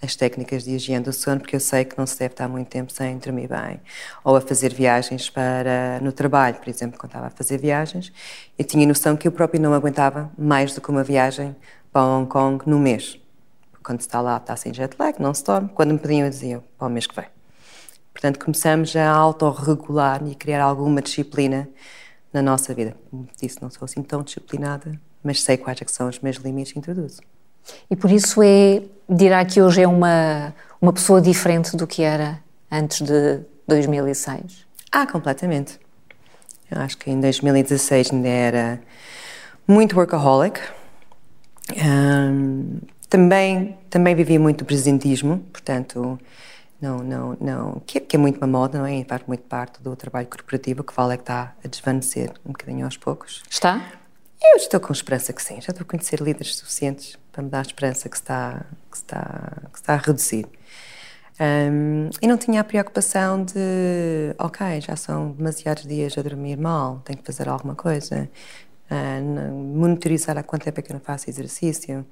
as 0.00 0.16
técnicas 0.16 0.64
de 0.64 0.72
higiene 0.72 1.04
do 1.04 1.12
sono, 1.12 1.40
porque 1.40 1.54
eu 1.54 1.60
sei 1.60 1.84
que 1.84 1.96
não 1.96 2.06
se 2.06 2.18
deve 2.18 2.34
estar 2.34 2.48
muito 2.48 2.68
tempo 2.68 2.92
sem 2.92 3.18
dormir 3.18 3.48
bem. 3.48 3.80
Ou 4.24 4.36
a 4.36 4.40
fazer 4.40 4.74
viagens 4.74 5.30
para 5.30 6.00
no 6.00 6.10
trabalho, 6.12 6.56
por 6.56 6.68
exemplo, 6.68 6.98
quando 6.98 7.10
estava 7.10 7.26
a 7.26 7.30
fazer 7.30 7.58
viagens, 7.58 8.12
eu 8.58 8.64
tinha 8.64 8.86
noção 8.86 9.16
que 9.16 9.28
eu 9.28 9.32
próprio 9.32 9.60
não 9.60 9.74
aguentava 9.74 10.30
mais 10.36 10.74
do 10.74 10.80
que 10.80 10.90
uma 10.90 11.04
viagem 11.04 11.54
para 11.92 12.04
Hong 12.04 12.28
Kong 12.28 12.64
no 12.66 12.78
mês. 12.78 13.18
Quando 13.82 14.00
se 14.00 14.06
está 14.06 14.20
lá, 14.20 14.36
está 14.36 14.56
sem 14.56 14.72
jet 14.72 14.96
lag, 14.98 15.20
não 15.20 15.34
se 15.34 15.44
dorme. 15.44 15.68
Quando 15.74 15.92
me 15.92 15.98
pediam, 15.98 16.24
eu 16.24 16.30
dizia 16.30 16.62
para 16.78 16.86
o 16.86 16.90
mês 16.90 17.06
que 17.06 17.14
vem. 17.14 17.26
Portanto, 18.12 18.38
começamos 18.38 18.94
a 18.94 19.08
autorregular 19.08 20.22
e 20.26 20.34
criar 20.34 20.62
alguma 20.62 21.00
disciplina 21.00 21.68
na 22.32 22.42
nossa 22.42 22.72
vida. 22.74 22.96
Como 23.10 23.28
disse, 23.40 23.60
não 23.60 23.70
sou 23.70 23.84
assim 23.84 24.02
tão 24.02 24.22
disciplinada, 24.22 24.98
mas 25.22 25.42
sei 25.42 25.56
quais 25.56 25.80
é 25.80 25.84
são 25.86 26.08
os 26.08 26.20
meus 26.20 26.36
limites 26.36 26.74
e 26.74 26.78
introduzo. 26.78 27.20
E 27.90 27.94
por 27.94 28.10
isso 28.10 28.42
é, 28.42 28.82
dirá 29.08 29.44
que 29.44 29.60
hoje 29.60 29.82
é 29.82 29.88
uma, 29.88 30.54
uma 30.80 30.92
pessoa 30.92 31.20
diferente 31.20 31.76
do 31.76 31.86
que 31.86 32.02
era 32.02 32.40
antes 32.70 33.02
de 33.02 33.40
2006? 33.66 34.66
Ah, 34.90 35.06
completamente. 35.06 35.78
Eu 36.70 36.80
acho 36.80 36.96
que 36.98 37.10
em 37.10 37.20
2016 37.20 38.12
ainda 38.12 38.28
era 38.28 38.80
muito 39.66 39.96
workaholic. 39.96 40.60
Um, 41.70 42.78
também, 43.08 43.78
também 43.90 44.14
vivi 44.14 44.38
muito 44.38 44.64
presentismo, 44.64 45.38
portanto, 45.52 46.18
não, 46.82 46.98
não, 46.98 47.36
não, 47.40 47.82
que, 47.86 48.00
que 48.00 48.16
é 48.16 48.18
muito 48.18 48.38
uma 48.38 48.46
moda, 48.48 48.76
não 48.76 48.86
é? 48.86 48.96
E 48.96 49.04
faz 49.04 49.22
muito 49.24 49.44
parte 49.44 49.80
do 49.80 49.94
trabalho 49.94 50.26
corporativo, 50.26 50.82
que 50.82 50.92
vale 50.92 51.14
é 51.14 51.16
que 51.16 51.22
está 51.22 51.54
a 51.64 51.68
desvanecer 51.68 52.32
um 52.44 52.50
bocadinho 52.50 52.84
aos 52.84 52.96
poucos. 52.96 53.40
Está? 53.48 53.80
Eu 54.42 54.56
estou 54.56 54.80
com 54.80 54.92
esperança 54.92 55.32
que 55.32 55.40
sim, 55.40 55.60
já 55.60 55.70
estou 55.70 55.82
a 55.82 55.84
conhecer 55.84 56.20
líderes 56.20 56.56
suficientes 56.56 57.16
para 57.30 57.44
me 57.44 57.48
dar 57.48 57.62
esperança 57.62 58.08
que 58.08 58.16
está, 58.16 58.66
que 58.90 58.96
está, 58.96 59.52
que 59.72 59.78
está 59.78 59.94
a 59.94 59.96
reduzir. 59.96 60.48
Um, 61.40 62.10
e 62.20 62.26
não 62.26 62.36
tinha 62.36 62.60
a 62.60 62.64
preocupação 62.64 63.44
de, 63.44 64.34
ok, 64.36 64.80
já 64.80 64.96
são 64.96 65.30
demasiados 65.30 65.86
dias 65.86 66.18
a 66.18 66.22
dormir 66.22 66.56
mal, 66.56 67.00
tenho 67.04 67.20
que 67.20 67.24
fazer 67.24 67.48
alguma 67.48 67.76
coisa, 67.76 68.28
uh, 68.90 69.52
monitorizar 69.54 70.36
há 70.36 70.42
quanto 70.42 70.64
tempo 70.64 70.80
é 70.80 70.82
que 70.82 70.90
eu 70.90 70.94
não 70.94 71.00
faço 71.00 71.30
exercício. 71.30 72.04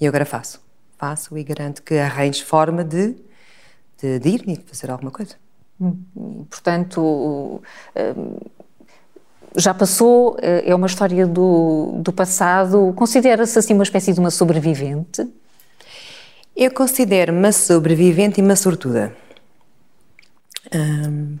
E 0.00 0.06
agora 0.06 0.24
faço. 0.24 0.64
Faço 0.96 1.36
e 1.36 1.44
garanto 1.44 1.82
que 1.82 1.98
arranjo 1.98 2.44
forma 2.46 2.82
de 2.82 3.14
de, 4.04 4.18
de 4.18 4.28
ir 4.28 4.44
e 4.48 4.56
fazer 4.56 4.90
alguma 4.90 5.10
coisa. 5.10 5.34
Hum, 5.80 6.44
portanto, 6.50 7.62
hum, 7.96 8.36
já 9.56 9.72
passou, 9.72 10.36
eh, 10.42 10.64
é 10.66 10.74
uma 10.74 10.86
história 10.86 11.26
do, 11.26 11.94
do 11.98 12.12
passado. 12.12 12.92
Considera-se 12.96 13.58
assim 13.58 13.72
uma 13.72 13.84
espécie 13.84 14.12
de 14.12 14.20
uma 14.20 14.30
sobrevivente? 14.30 15.26
Eu 16.56 16.70
considero 16.72 17.32
uma 17.32 17.52
sobrevivente 17.52 18.40
e 18.40 18.44
uma 18.44 18.56
sortuda. 18.56 19.14
Hum, 20.74 21.38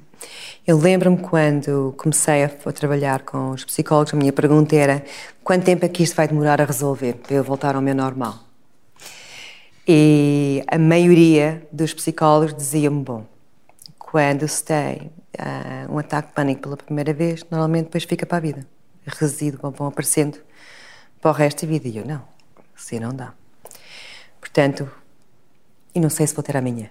eu 0.66 0.78
lembro-me 0.78 1.18
quando 1.18 1.94
comecei 1.98 2.44
a, 2.44 2.46
a, 2.46 2.72
trabalhar 2.72 3.22
com 3.22 3.50
os 3.50 3.64
psicólogos, 3.64 4.14
a 4.14 4.16
minha 4.16 4.32
pergunta 4.32 4.74
era 4.74 5.04
quanto 5.42 5.64
tempo 5.64 5.84
é 5.84 5.88
que 5.88 6.02
isto 6.02 6.16
vai 6.16 6.26
demorar 6.26 6.60
a 6.60 6.64
resolver 6.64 7.14
para 7.14 7.34
eu 7.34 7.44
voltar 7.44 7.76
ao 7.76 7.82
meu 7.82 7.94
normal? 7.94 8.43
E 9.86 10.64
a 10.66 10.78
maioria 10.78 11.66
dos 11.70 11.92
psicólogos 11.92 12.54
diziam-me: 12.54 13.02
bom, 13.02 13.26
quando 13.98 14.48
se 14.48 14.64
tem 14.64 15.10
uh, 15.38 15.92
um 15.92 15.98
ataque 15.98 16.28
de 16.28 16.34
pânico 16.34 16.62
pela 16.62 16.76
primeira 16.76 17.12
vez, 17.12 17.44
normalmente 17.50 17.84
depois 17.84 18.04
fica 18.04 18.24
para 18.24 18.38
a 18.38 18.40
vida. 18.40 18.66
Resíduos 19.06 19.60
vão 19.76 19.86
aparecendo 19.86 20.38
para 21.20 21.30
o 21.30 21.34
resto 21.34 21.66
da 21.66 21.72
vida. 21.72 21.86
E 21.86 21.98
eu: 21.98 22.06
não, 22.06 22.22
assim 22.74 22.98
não 22.98 23.14
dá. 23.14 23.34
Portanto, 24.40 24.90
e 25.94 26.00
não 26.00 26.08
sei 26.08 26.26
se 26.26 26.34
vou 26.34 26.42
ter 26.42 26.56
amanhã, 26.56 26.88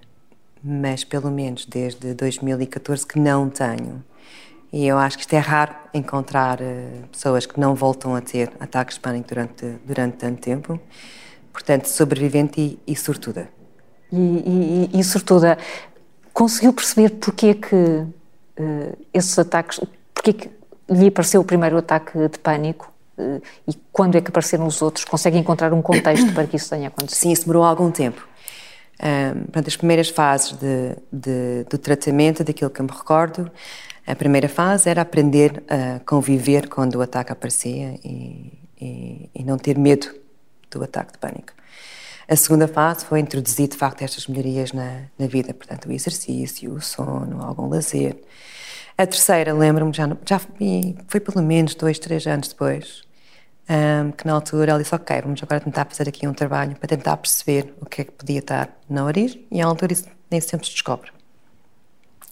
mas 0.63 1.03
pelo 1.03 1.31
menos 1.31 1.65
desde 1.65 2.13
2014 2.13 3.07
que 3.07 3.17
não 3.17 3.49
tenho. 3.49 4.03
E 4.71 4.85
eu 4.85 4.97
acho 4.97 5.17
que 5.17 5.23
isto 5.23 5.33
é 5.33 5.39
raro 5.39 5.73
encontrar 5.95 6.61
uh, 6.61 7.07
pessoas 7.11 7.47
que 7.47 7.59
não 7.59 7.73
voltam 7.73 8.15
a 8.15 8.21
ter 8.21 8.51
ataques 8.59 8.97
de 8.97 9.01
pânico 9.01 9.29
durante, 9.29 9.65
durante 9.83 10.17
tanto 10.17 10.41
tempo 10.41 10.79
portanto, 11.53 11.85
sobrevivente 11.85 12.59
e, 12.59 12.79
e 12.91 12.95
sortuda. 12.95 13.47
E, 14.11 14.89
e, 14.93 14.99
e, 14.99 15.03
sortuda, 15.03 15.57
conseguiu 16.33 16.73
perceber 16.73 17.11
porque 17.11 17.47
é 17.47 17.53
que 17.53 17.75
uh, 17.75 18.97
esses 19.13 19.37
ataques, 19.39 19.79
porque 20.13 20.31
é 20.31 20.33
que 20.33 20.49
lhe 20.89 21.07
apareceu 21.07 21.39
o 21.39 21.43
primeiro 21.43 21.77
ataque 21.77 22.27
de 22.27 22.39
pânico 22.39 22.91
uh, 23.17 23.41
e 23.67 23.73
quando 23.91 24.15
é 24.15 24.21
que 24.21 24.29
apareceram 24.29 24.65
os 24.65 24.81
outros? 24.81 25.05
Consegue 25.05 25.37
encontrar 25.37 25.71
um 25.73 25.81
contexto 25.81 26.33
para 26.33 26.45
que 26.45 26.57
isso 26.57 26.69
tenha 26.69 26.89
acontecido? 26.89 27.19
Sim, 27.19 27.31
isso 27.31 27.43
demorou 27.43 27.63
algum 27.63 27.91
tempo. 27.91 28.27
Um, 29.01 29.43
portanto, 29.43 29.67
as 29.67 29.75
primeiras 29.75 30.09
fases 30.09 30.53
de, 30.53 30.95
de, 31.11 31.65
do 31.69 31.77
tratamento, 31.77 32.43
daquilo 32.43 32.69
que 32.69 32.79
eu 32.79 32.85
me 32.85 32.91
recordo, 32.91 33.51
a 34.05 34.15
primeira 34.15 34.49
fase 34.49 34.89
era 34.89 35.01
aprender 35.01 35.63
a 35.67 35.99
conviver 36.05 36.67
quando 36.67 36.95
o 36.95 37.01
ataque 37.01 37.31
aparecia 37.31 37.99
e, 38.03 38.53
e, 38.79 39.29
e 39.33 39.43
não 39.43 39.57
ter 39.57 39.77
medo 39.77 40.22
do 40.77 40.83
ataque 40.83 41.13
de 41.13 41.17
pânico. 41.17 41.53
A 42.27 42.35
segunda 42.35 42.67
fase 42.67 43.05
foi 43.05 43.19
introduzir, 43.19 43.67
de 43.67 43.77
facto, 43.77 44.01
estas 44.01 44.27
melhorias 44.27 44.71
na, 44.71 45.01
na 45.19 45.27
vida, 45.27 45.53
portanto, 45.53 45.89
o 45.89 45.91
exercício, 45.91 46.73
o 46.73 46.81
sono, 46.81 47.43
algum 47.43 47.67
lazer. 47.67 48.15
A 48.97 49.05
terceira, 49.05 49.53
lembro-me, 49.53 49.91
já, 49.93 50.07
já 50.25 50.39
foi 51.07 51.19
pelo 51.19 51.45
menos 51.45 51.75
dois, 51.75 51.99
três 51.99 52.25
anos 52.25 52.47
depois, 52.47 53.03
um, 53.69 54.11
que 54.11 54.25
na 54.25 54.33
altura 54.33 54.71
ela 54.71 54.81
disse: 54.81 54.93
Ok, 54.93 55.21
vamos 55.21 55.41
agora 55.43 55.59
tentar 55.59 55.85
fazer 55.85 56.07
aqui 56.07 56.27
um 56.27 56.33
trabalho 56.33 56.75
para 56.75 56.87
tentar 56.87 57.17
perceber 57.17 57.73
o 57.81 57.85
que 57.85 58.01
é 58.01 58.03
que 58.05 58.11
podia 58.11 58.39
estar 58.39 58.69
na 58.89 59.03
origem, 59.03 59.45
e 59.51 59.61
à 59.61 59.65
altura 59.65 59.93
isso 59.93 60.07
nem 60.29 60.39
sempre 60.39 60.67
se 60.67 60.73
descobre. 60.73 61.11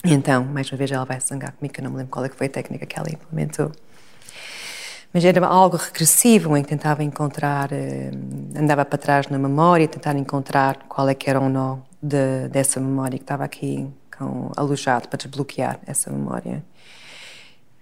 Então, 0.03 0.43
mais 0.43 0.71
uma 0.71 0.77
vez, 0.77 0.91
ela 0.91 1.05
vai 1.05 1.19
zangar 1.19 1.53
comigo, 1.53 1.73
que 1.73 1.79
eu 1.79 1.83
não 1.83 1.91
me 1.91 1.97
lembro 1.97 2.11
qual 2.11 2.25
é 2.25 2.29
que 2.29 2.35
foi 2.35 2.47
a 2.47 2.49
técnica 2.49 2.85
que 2.85 2.97
ela 2.97 3.09
implementou. 3.09 3.71
Mas 5.13 5.25
era 5.25 5.45
algo 5.45 5.75
regressivo, 5.75 6.55
em 6.55 6.63
que 6.63 6.69
tentava 6.69 7.03
encontrar, 7.03 7.71
eh, 7.73 8.11
andava 8.55 8.85
para 8.85 8.97
trás 8.97 9.27
na 9.27 9.37
memória, 9.37 9.87
tentar 9.87 10.15
encontrar 10.15 10.85
qual 10.87 11.09
é 11.09 11.13
que 11.13 11.29
era 11.29 11.39
o 11.39 11.49
nó 11.49 11.79
de, 12.01 12.47
dessa 12.49 12.79
memória 12.79 13.17
que 13.17 13.23
estava 13.23 13.43
aqui 13.43 13.89
com, 14.17 14.51
alojado 14.55 15.09
para 15.09 15.17
desbloquear 15.17 15.79
essa 15.85 16.09
memória. 16.09 16.63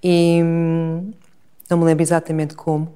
E 0.03 0.41
hum, 0.43 1.11
não 1.69 1.77
me 1.77 1.85
lembro 1.85 2.01
exatamente 2.01 2.55
como, 2.55 2.91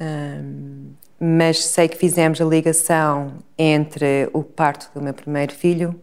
hum, 0.00 0.92
mas 1.20 1.64
sei 1.64 1.88
que 1.88 1.96
fizemos 1.96 2.40
a 2.40 2.44
ligação 2.44 3.34
entre 3.58 4.30
o 4.32 4.42
parto 4.42 4.90
do 4.94 5.02
meu 5.02 5.12
primeiro 5.12 5.52
filho 5.52 6.00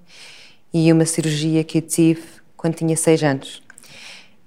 e 0.74 0.92
uma 0.92 1.06
cirurgia 1.06 1.64
que 1.64 1.78
eu 1.80 1.82
tive 1.82 2.24
quando 2.58 2.76
tinha 2.76 2.96
seis 2.98 3.24
anos. 3.24 3.64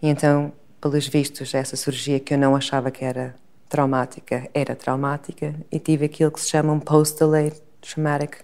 E 0.03 0.09
então, 0.09 0.53
pelos 0.91 1.09
vistos, 1.09 1.53
essa 1.53 1.77
cirurgia 1.77 2.21
que 2.21 2.35
eu 2.35 2.39
não 2.39 2.55
achava 2.55 2.91
que 2.91 3.05
era 3.05 3.35
traumática, 3.69 4.49
era 4.55 4.77
traumática, 4.77 5.55
e 5.71 5.81
tive 5.81 6.05
aquilo 6.05 6.31
que 6.31 6.41
se 6.41 6.49
chama 6.49 6.73
um 6.73 6.79
post-delayed 6.79 7.57
traumatic 7.81 8.39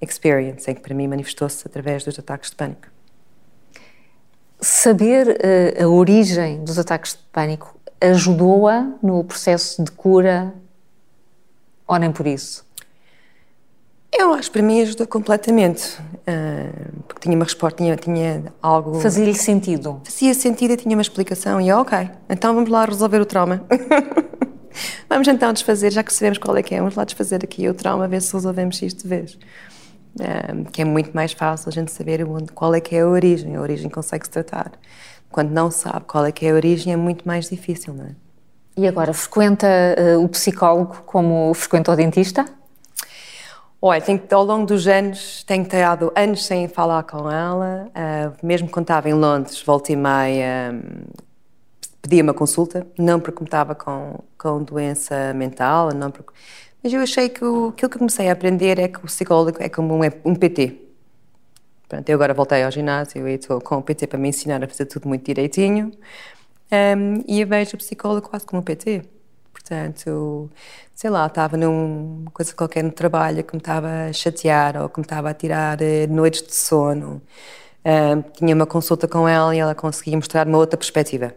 experience, 0.00 0.68
em 0.68 0.74
que 0.74 0.80
para 0.80 0.94
mim 0.94 1.06
manifestou-se 1.06 1.66
através 1.66 2.04
dos 2.04 2.18
ataques 2.18 2.50
de 2.50 2.56
pânico. 2.56 2.88
Saber 4.60 5.28
uh, 5.28 5.84
a 5.84 5.88
origem 5.88 6.64
dos 6.64 6.78
ataques 6.78 7.12
de 7.12 7.18
pânico 7.32 7.78
ajudou-a 8.00 8.92
no 9.02 9.22
processo 9.22 9.82
de 9.82 9.90
cura 9.92 10.52
ou 11.86 11.96
nem 11.96 12.10
por 12.10 12.26
isso? 12.26 12.63
Eu 14.16 14.32
acho 14.32 14.50
que 14.50 14.58
para 14.58 14.66
mim 14.66 14.80
ajudou 14.80 15.06
completamente, 15.06 15.98
uh, 16.00 17.02
porque 17.08 17.22
tinha 17.22 17.34
uma 17.34 17.44
resposta, 17.44 17.76
tinha, 17.76 17.96
tinha 17.96 18.44
algo... 18.62 19.00
Fazia-lhe 19.00 19.34
sentido? 19.34 20.00
Fazia 20.04 20.32
sentido 20.34 20.72
e 20.72 20.76
tinha 20.76 20.96
uma 20.96 21.02
explicação 21.02 21.60
e 21.60 21.72
ok, 21.72 22.08
então 22.28 22.54
vamos 22.54 22.70
lá 22.70 22.84
resolver 22.84 23.20
o 23.20 23.26
trauma. 23.26 23.64
vamos 25.10 25.26
então 25.26 25.52
desfazer, 25.52 25.92
já 25.92 26.02
que 26.04 26.12
sabemos 26.12 26.38
qual 26.38 26.56
é 26.56 26.62
que 26.62 26.74
é, 26.74 26.78
vamos 26.78 26.94
lá 26.94 27.04
desfazer 27.04 27.40
aqui 27.42 27.68
o 27.68 27.74
trauma, 27.74 28.06
ver 28.06 28.22
se 28.22 28.32
resolvemos 28.32 28.80
isto 28.80 29.02
de 29.02 29.08
vez 29.08 29.38
que 30.72 30.82
é 30.82 30.84
muito 30.84 31.10
mais 31.12 31.32
fácil 31.32 31.68
a 31.68 31.72
gente 31.72 31.90
saber 31.90 32.24
qual 32.54 32.74
é 32.74 32.80
que 32.80 32.94
é 32.94 33.00
a 33.00 33.06
origem. 33.06 33.56
A 33.56 33.60
origem 33.60 33.90
consegue-se 33.90 34.30
tratar. 34.30 34.72
Quando 35.30 35.50
não 35.50 35.70
sabe 35.70 36.04
qual 36.06 36.24
é 36.24 36.30
que 36.32 36.46
é 36.46 36.52
a 36.52 36.54
origem, 36.54 36.92
é 36.92 36.96
muito 36.96 37.26
mais 37.26 37.48
difícil, 37.48 37.94
não 37.94 38.04
é? 38.04 38.10
E 38.76 38.86
agora, 38.86 39.12
frequenta 39.12 39.66
uh, 40.16 40.22
o 40.22 40.28
psicólogo 40.28 41.02
como 41.06 41.52
frequenta 41.54 41.92
o 41.92 41.96
dentista? 41.96 42.44
Olha, 43.86 44.00
tenho, 44.00 44.22
ao 44.30 44.44
longo 44.44 44.64
dos 44.64 44.88
anos, 44.88 45.44
tenho 45.44 45.62
estado 45.62 46.10
anos 46.16 46.46
sem 46.46 46.66
falar 46.68 47.02
com 47.02 47.30
ela. 47.30 47.86
Uh, 47.90 48.46
mesmo 48.46 48.66
quando 48.66 48.84
estava 48.84 49.10
em 49.10 49.12
Londres, 49.12 49.60
volta 49.60 49.92
e 49.92 49.96
meia, 49.96 50.72
um, 50.72 51.04
pedia 52.00 52.22
uma 52.22 52.32
consulta. 52.32 52.86
Não 52.98 53.20
porque 53.20 53.40
me 53.40 53.46
estava 53.46 53.74
com, 53.74 54.20
com 54.38 54.62
doença 54.62 55.34
mental, 55.34 55.92
não 55.92 56.10
porque 56.10 56.32
mas 56.82 56.94
eu 56.94 57.02
achei 57.02 57.28
que 57.28 57.44
o, 57.44 57.68
aquilo 57.68 57.90
que 57.90 57.98
comecei 57.98 58.30
a 58.30 58.32
aprender 58.32 58.78
é 58.78 58.88
que 58.88 59.00
o 59.00 59.02
psicólogo 59.02 59.58
é 59.60 59.68
como 59.68 59.94
um, 59.94 60.00
um 60.24 60.34
PT. 60.34 60.80
Pronto, 61.86 62.08
eu 62.08 62.14
agora 62.14 62.32
voltei 62.32 62.62
ao 62.62 62.70
ginásio 62.70 63.28
e 63.28 63.34
estou 63.34 63.60
com 63.60 63.76
o 63.76 63.82
PT 63.82 64.06
para 64.06 64.18
me 64.18 64.30
ensinar 64.30 64.64
a 64.64 64.66
fazer 64.66 64.86
tudo 64.86 65.08
muito 65.08 65.26
direitinho. 65.26 65.92
Um, 66.72 67.22
e 67.28 67.42
eu 67.42 67.46
vejo 67.46 67.74
o 67.74 67.78
psicólogo 67.78 68.30
quase 68.30 68.46
como 68.46 68.62
um 68.62 68.64
PT. 68.64 69.02
Portanto, 69.64 70.50
sei 70.94 71.08
lá, 71.08 71.26
estava 71.26 71.56
numa 71.56 72.30
coisa 72.32 72.52
qualquer 72.54 72.84
no 72.84 72.92
trabalho 72.92 73.42
que 73.42 73.54
me 73.54 73.60
estava 73.60 74.08
a 74.10 74.12
chatear 74.12 74.76
ou 74.76 74.90
que 74.90 75.00
me 75.00 75.04
estava 75.04 75.30
a 75.30 75.34
tirar 75.34 75.80
eh, 75.80 76.06
noites 76.06 76.42
de 76.42 76.54
sono. 76.54 77.22
Tinha 78.34 78.54
uma 78.54 78.66
consulta 78.66 79.08
com 79.08 79.26
ela 79.26 79.56
e 79.56 79.58
ela 79.58 79.74
conseguia 79.74 80.16
mostrar 80.16 80.46
uma 80.46 80.58
outra 80.58 80.76
perspectiva. 80.76 81.34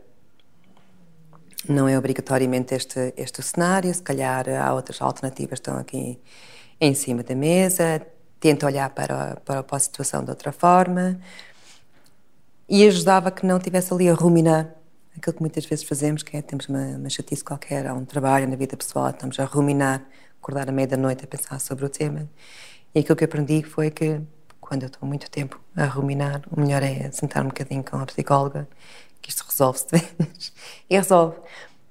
Não 1.70 1.88
é 1.88 1.98
obrigatoriamente 1.98 2.76
este, 2.76 3.14
este 3.16 3.42
cenário, 3.42 3.94
se 3.94 4.02
calhar 4.02 4.46
há 4.50 4.74
outras 4.74 5.02
alternativas 5.02 5.60
que 5.60 5.70
estão 5.70 5.78
aqui 5.80 6.20
em 6.82 6.94
cima 6.94 7.24
da 7.24 7.36
mesa, 7.36 8.02
tenta 8.42 8.66
olhar 8.66 8.90
para, 8.90 9.38
para, 9.46 9.64
para 9.64 9.78
a 9.78 9.80
situação 9.80 10.24
de 10.24 10.30
outra 10.30 10.52
forma 10.52 11.18
e 12.68 12.86
ajudava 12.86 13.32
que 13.32 13.46
não 13.46 13.58
tivesse 13.58 13.94
ali 13.94 14.10
a 14.10 14.14
ruminar 14.14 14.78
aquilo 15.18 15.36
que 15.36 15.42
muitas 15.42 15.66
vezes 15.66 15.84
fazemos, 15.86 16.24
que 16.24 16.38
é 16.38 16.42
temos 16.42 16.68
uma, 16.68 16.98
uma 16.98 17.10
chatice 17.10 17.44
qualquer, 17.44 17.88
há 17.88 17.94
um 17.94 18.06
trabalho 18.06 18.48
na 18.48 18.56
vida 18.56 18.78
pessoal, 18.78 19.10
estamos 19.10 19.40
a 19.40 19.46
ruminar, 19.46 20.06
acordar 20.42 20.70
à 20.70 20.72
meia 20.72 20.88
da 20.88 20.98
noite 20.98 21.26
a 21.26 21.28
pensar 21.28 21.60
sobre 21.60 21.86
o 21.86 21.90
tema. 21.90 22.30
E 22.94 23.00
aquilo 23.00 23.16
que 23.16 23.26
aprendi 23.26 23.64
foi 23.64 23.92
que 23.92 24.22
quando 24.60 24.84
eu 24.84 24.88
estou 24.88 25.08
muito 25.08 25.30
tempo 25.30 25.60
a 25.76 25.86
ruminar, 25.86 26.42
o 26.52 26.60
melhor 26.60 26.84
é 26.84 27.10
sentar 27.12 27.44
um 27.44 27.48
bocadinho 27.48 27.84
com 27.84 27.98
a 27.98 28.06
psicóloga 28.06 28.68
que 29.22 29.30
isto 29.30 29.46
resolve-se 29.50 29.88
de 29.88 29.98
vez. 29.98 30.54
E 30.90 30.96
resolve. 30.96 31.38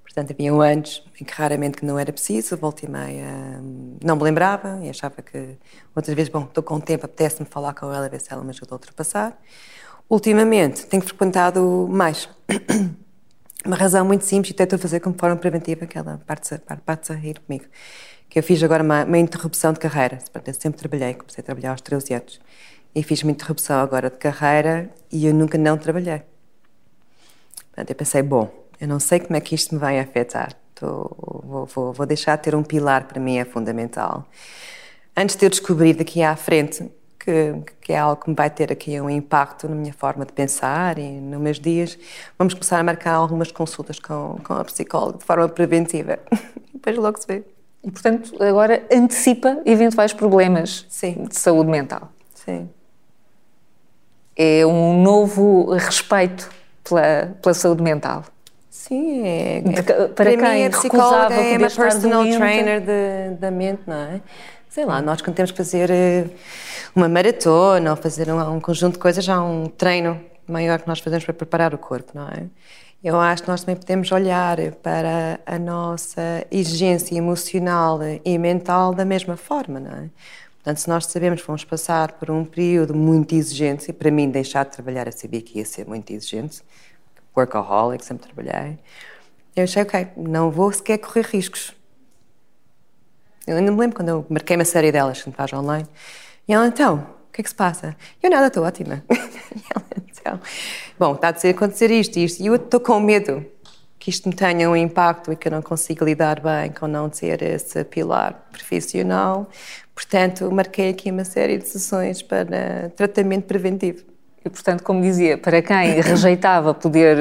Portanto, 0.03 0.33
havia 0.33 0.55
um 0.55 0.63
anos 0.63 1.05
em 1.21 1.25
que 1.25 1.35
raramente 1.35 1.77
que 1.77 1.85
não 1.85 1.99
era 1.99 2.11
preciso, 2.13 2.57
volta 2.57 2.87
e 2.87 2.89
meia 2.89 3.61
hum, 3.61 3.99
não 4.03 4.17
me 4.17 4.23
lembrava 4.23 4.81
e 4.83 4.89
achava 4.89 5.21
que 5.21 5.59
outras 5.95 6.15
vezes, 6.17 6.31
bom, 6.33 6.45
estou 6.45 6.63
com 6.63 6.81
tempo, 6.81 7.05
apetece-me 7.05 7.47
falar 7.47 7.75
com 7.75 7.93
ela, 7.93 8.09
ver 8.09 8.21
se 8.21 8.33
ela 8.33 8.43
me 8.43 8.51
ajuda 8.51 8.73
a 8.73 8.77
ultrapassar. 8.77 9.39
Ultimamente 10.09 10.87
tenho 10.87 11.03
frequentado 11.03 11.87
mais. 11.91 12.29
Uma 13.67 13.75
razão 13.75 14.05
muito 14.05 14.25
simples, 14.25 14.55
e 14.57 14.63
a 14.63 14.79
fazer 14.79 15.01
como 15.01 15.17
forma 15.19 15.35
preventiva, 15.35 15.87
que 15.87 15.99
ela 15.99 16.21
parte-se 16.25 16.57
parte 16.85 17.11
a 17.11 17.17
rir 17.17 17.41
comigo. 17.41 17.65
Que 18.29 18.39
eu 18.39 18.43
fiz 18.43 18.63
agora 18.63 18.81
uma, 18.81 19.05
uma 19.05 19.19
interrupção 19.19 19.73
de 19.73 19.81
carreira. 19.81 20.21
Eu 20.47 20.55
sempre 20.55 20.79
trabalhei, 20.79 21.15
comecei 21.15 21.43
a 21.43 21.45
trabalhar 21.45 21.73
aos 21.73 21.81
13 21.81 22.15
anos. 22.15 22.41
E 22.95 23.03
fiz 23.03 23.25
uma 23.25 23.33
interrupção 23.33 23.81
agora 23.81 24.09
de 24.09 24.19
carreira 24.19 24.89
e 25.11 25.27
eu 25.27 25.35
nunca 25.35 25.59
não 25.59 25.77
trabalhei. 25.77 26.23
Portanto, 27.71 27.91
eu 27.91 27.97
pensei, 27.97 28.23
bom, 28.23 28.49
eu 28.81 28.87
não 28.87 29.01
sei 29.01 29.19
como 29.19 29.37
é 29.37 29.41
que 29.41 29.57
isto 29.57 29.75
me 29.75 29.81
vai 29.81 29.99
afetar. 29.99 30.55
Tô, 30.73 31.43
vou, 31.43 31.67
vou, 31.67 31.93
vou 31.93 32.07
deixar 32.07 32.37
de 32.37 32.45
ter 32.45 32.55
um 32.55 32.63
pilar 32.63 33.09
para 33.09 33.21
mim 33.21 33.39
é 33.39 33.45
fundamental. 33.45 34.29
Antes 35.17 35.35
de 35.35 35.45
eu 35.45 35.51
descobrir 35.51 35.95
daqui 35.95 36.23
à 36.23 36.37
frente 36.37 36.89
que, 37.27 37.73
que, 37.81 37.93
é 37.93 37.99
algo 37.99 38.23
que 38.23 38.31
me 38.31 38.37
vai 38.37 38.49
ter 38.49 38.71
aqui 38.71 39.01
um 39.01 39.11
impacto 39.11 39.69
na 39.69 39.75
minha 39.75 39.93
forma 39.93 40.25
de 40.25 40.33
pensar 40.33 40.97
e 40.97 41.21
nos 41.21 41.41
meus 41.41 41.59
dias, 41.59 41.99
vamos 42.39 42.55
começar 42.55 42.79
a 42.79 42.85
marcar 42.85 43.15
algumas 43.15 43.51
consultas 43.51 43.99
com, 43.99 44.39
com 44.45 44.55
a 44.55 44.65
psicóloga 44.65 45.19
de 45.19 45.25
forma 45.25 45.49
preventiva. 45.49 46.21
Depois 46.73 46.97
logo 46.97 47.21
se 47.21 47.27
vê. 47.27 47.43
E, 47.83 47.91
portanto, 47.91 48.41
agora 48.41 48.85
antecipa 48.93 49.61
eventuais 49.65 50.13
problemas 50.13 50.87
Sim. 50.89 51.25
de 51.29 51.37
saúde 51.37 51.69
mental. 51.69 52.13
Sim. 52.33 52.69
É 54.37 54.65
um 54.65 55.03
novo 55.03 55.73
respeito 55.75 56.49
pela, 56.85 57.35
pela 57.43 57.55
saúde 57.55 57.83
mental. 57.83 58.25
Sim, 58.71 59.27
é, 59.27 59.59
é 59.59 59.83
para, 59.83 60.09
para 60.11 60.37
quem 60.37 60.39
mim, 60.39 60.65
a 60.67 60.71
psicóloga 60.71 61.35
é 61.35 61.59
uma 61.59 61.69
personal 61.69 62.23
trainer 62.23 62.81
de, 62.81 63.37
da 63.41 63.51
mente, 63.51 63.83
não 63.85 63.97
é? 63.97 64.21
Sei 64.69 64.85
lá, 64.85 65.01
nós 65.01 65.23
quando 65.23 65.35
temos 65.35 65.51
que 65.51 65.57
fazer 65.57 65.91
eh, 65.91 66.27
uma 66.97 67.11
maratona 67.11 67.91
ou 67.91 67.97
fazer 67.97 68.33
um, 68.33 68.57
um 68.57 68.59
conjunto 68.59 68.95
de 68.95 68.99
coisas, 68.99 69.29
há 69.29 69.39
um 69.45 69.67
treino 69.67 70.19
maior 70.49 70.81
que 70.81 70.89
nós 70.89 70.99
fazemos 70.99 71.27
para 71.27 71.35
preparar 71.35 71.75
o 71.75 71.79
corpo, 71.79 72.13
não 72.15 72.27
é? 72.27 72.47
Eu 73.05 73.21
acho 73.21 73.43
que 73.43 73.49
nós 73.51 73.61
também 73.61 73.77
podemos 73.77 74.11
olhar 74.11 74.57
para 74.83 75.39
a 75.45 75.59
nossa 75.59 76.47
exigência 76.51 77.15
emocional 77.15 78.01
e 78.25 78.39
mental 78.39 78.95
da 78.95 79.05
mesma 79.05 79.37
forma, 79.37 79.79
não 79.79 79.91
é? 79.91 80.09
Portanto, 80.57 80.79
se 80.79 80.89
nós 80.89 81.05
sabemos 81.07 81.43
que 81.43 81.47
vamos 81.47 81.65
passar 81.65 82.13
por 82.13 82.31
um 82.31 82.45
período 82.45 82.95
muito 82.95 83.35
exigente, 83.35 83.91
e 83.91 83.93
para 83.93 84.11
mim 84.11 84.31
deixar 84.31 84.65
de 84.65 84.73
trabalhar, 84.73 85.07
eu 85.07 85.13
sabia 85.13 85.43
que 85.43 85.59
ia 85.59 85.67
ser 85.67 85.87
muito 85.87 86.11
exigente, 86.11 86.63
workaholic, 87.37 88.05
sempre 88.05 88.27
trabalhei, 88.27 88.79
eu 89.55 89.65
achei, 89.65 89.83
ok, 89.83 90.09
não 90.17 90.51
vou 90.51 90.73
sequer 90.73 90.97
correr 90.99 91.27
riscos. 91.27 91.75
Eu 93.47 93.59
ainda 93.59 93.71
me 93.71 93.79
lembro 93.79 93.97
quando 93.97 94.09
eu 94.09 94.27
marquei 94.31 94.57
uma 94.57 94.65
série 94.65 94.91
delas 94.91 95.23
que 95.23 95.29
me 95.29 95.35
faz 95.35 95.53
online, 95.53 95.87
e 96.49 96.53
ela, 96.53 96.67
então, 96.67 97.07
o 97.29 97.33
que 97.33 97.41
é 97.41 97.45
que 97.45 97.49
se 97.49 97.55
passa? 97.55 97.97
Eu 98.23 98.31
nada, 98.31 98.47
estou 98.47 98.65
ótima. 98.65 99.03
ela, 99.11 99.85
então, 99.97 100.41
bom, 100.99 101.15
está 101.15 101.29
a 101.29 101.51
acontecer 101.51 101.91
isto 101.91 102.19
e 102.19 102.25
isto, 102.25 102.43
e 102.43 102.47
eu 102.47 102.57
estou 102.57 102.81
com 102.81 103.01
medo 103.01 103.45
que 103.99 104.11
isto 104.11 104.29
me 104.29 104.35
tenha 104.35 104.71
um 104.71 104.77
impacto 104.77 105.33
e 105.33 105.37
que 105.37 105.49
eu 105.49 105.53
não 105.53 105.63
consiga 105.63 106.05
lidar 106.05 106.41
bem 106.41 106.71
com 106.71 106.87
não 106.87 107.09
ter 107.09 107.43
esse 107.43 107.83
pilar 107.85 108.47
profissional, 108.53 109.49
Portanto, 109.97 110.53
marquei 110.53 110.91
aqui 110.91 111.11
uma 111.11 111.25
série 111.25 111.57
de 111.57 111.67
sessões 111.67 112.21
para 112.21 112.93
tratamento 112.95 113.45
preventivo. 113.45 114.05
E, 114.45 114.51
portanto, 114.51 114.83
como 114.83 115.01
dizia, 115.01 115.39
para 115.39 115.63
quem 115.63 116.03
rejeitava 116.03 116.75
poder 116.75 117.17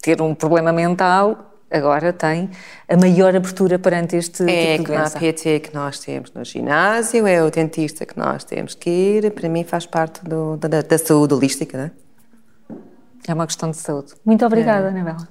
ter 0.00 0.22
um 0.22 0.34
problema 0.34 0.72
mental, 0.72 1.53
agora 1.76 2.12
tem 2.12 2.50
a 2.88 2.96
maior 2.96 3.34
abertura 3.34 3.78
perante 3.78 4.16
este 4.16 4.42
é 4.44 4.76
tipo 4.76 4.84
de 4.84 4.96
doença. 4.96 5.16
É 5.16 5.18
a 5.18 5.20
PT 5.20 5.60
que 5.60 5.74
nós 5.74 5.98
temos 5.98 6.32
no 6.32 6.44
ginásio, 6.44 7.26
é 7.26 7.42
o 7.42 7.50
dentista 7.50 8.06
que 8.06 8.18
nós 8.18 8.44
temos 8.44 8.74
que 8.74 8.90
ir, 8.90 9.30
para 9.32 9.48
mim 9.48 9.64
faz 9.64 9.86
parte 9.86 10.24
do, 10.24 10.56
da, 10.56 10.82
da, 10.82 10.98
saúde 10.98 11.34
holística, 11.34 11.76
não 11.76 11.84
é? 11.84 11.90
É 13.26 13.34
uma 13.34 13.46
questão 13.46 13.70
de 13.70 13.76
saúde. 13.76 14.12
Muito 14.24 14.44
obrigada, 14.44 14.86
é. 14.86 14.90
Anabela. 14.90 15.28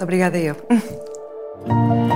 Obrigada 0.00 0.38
eu. 0.38 0.56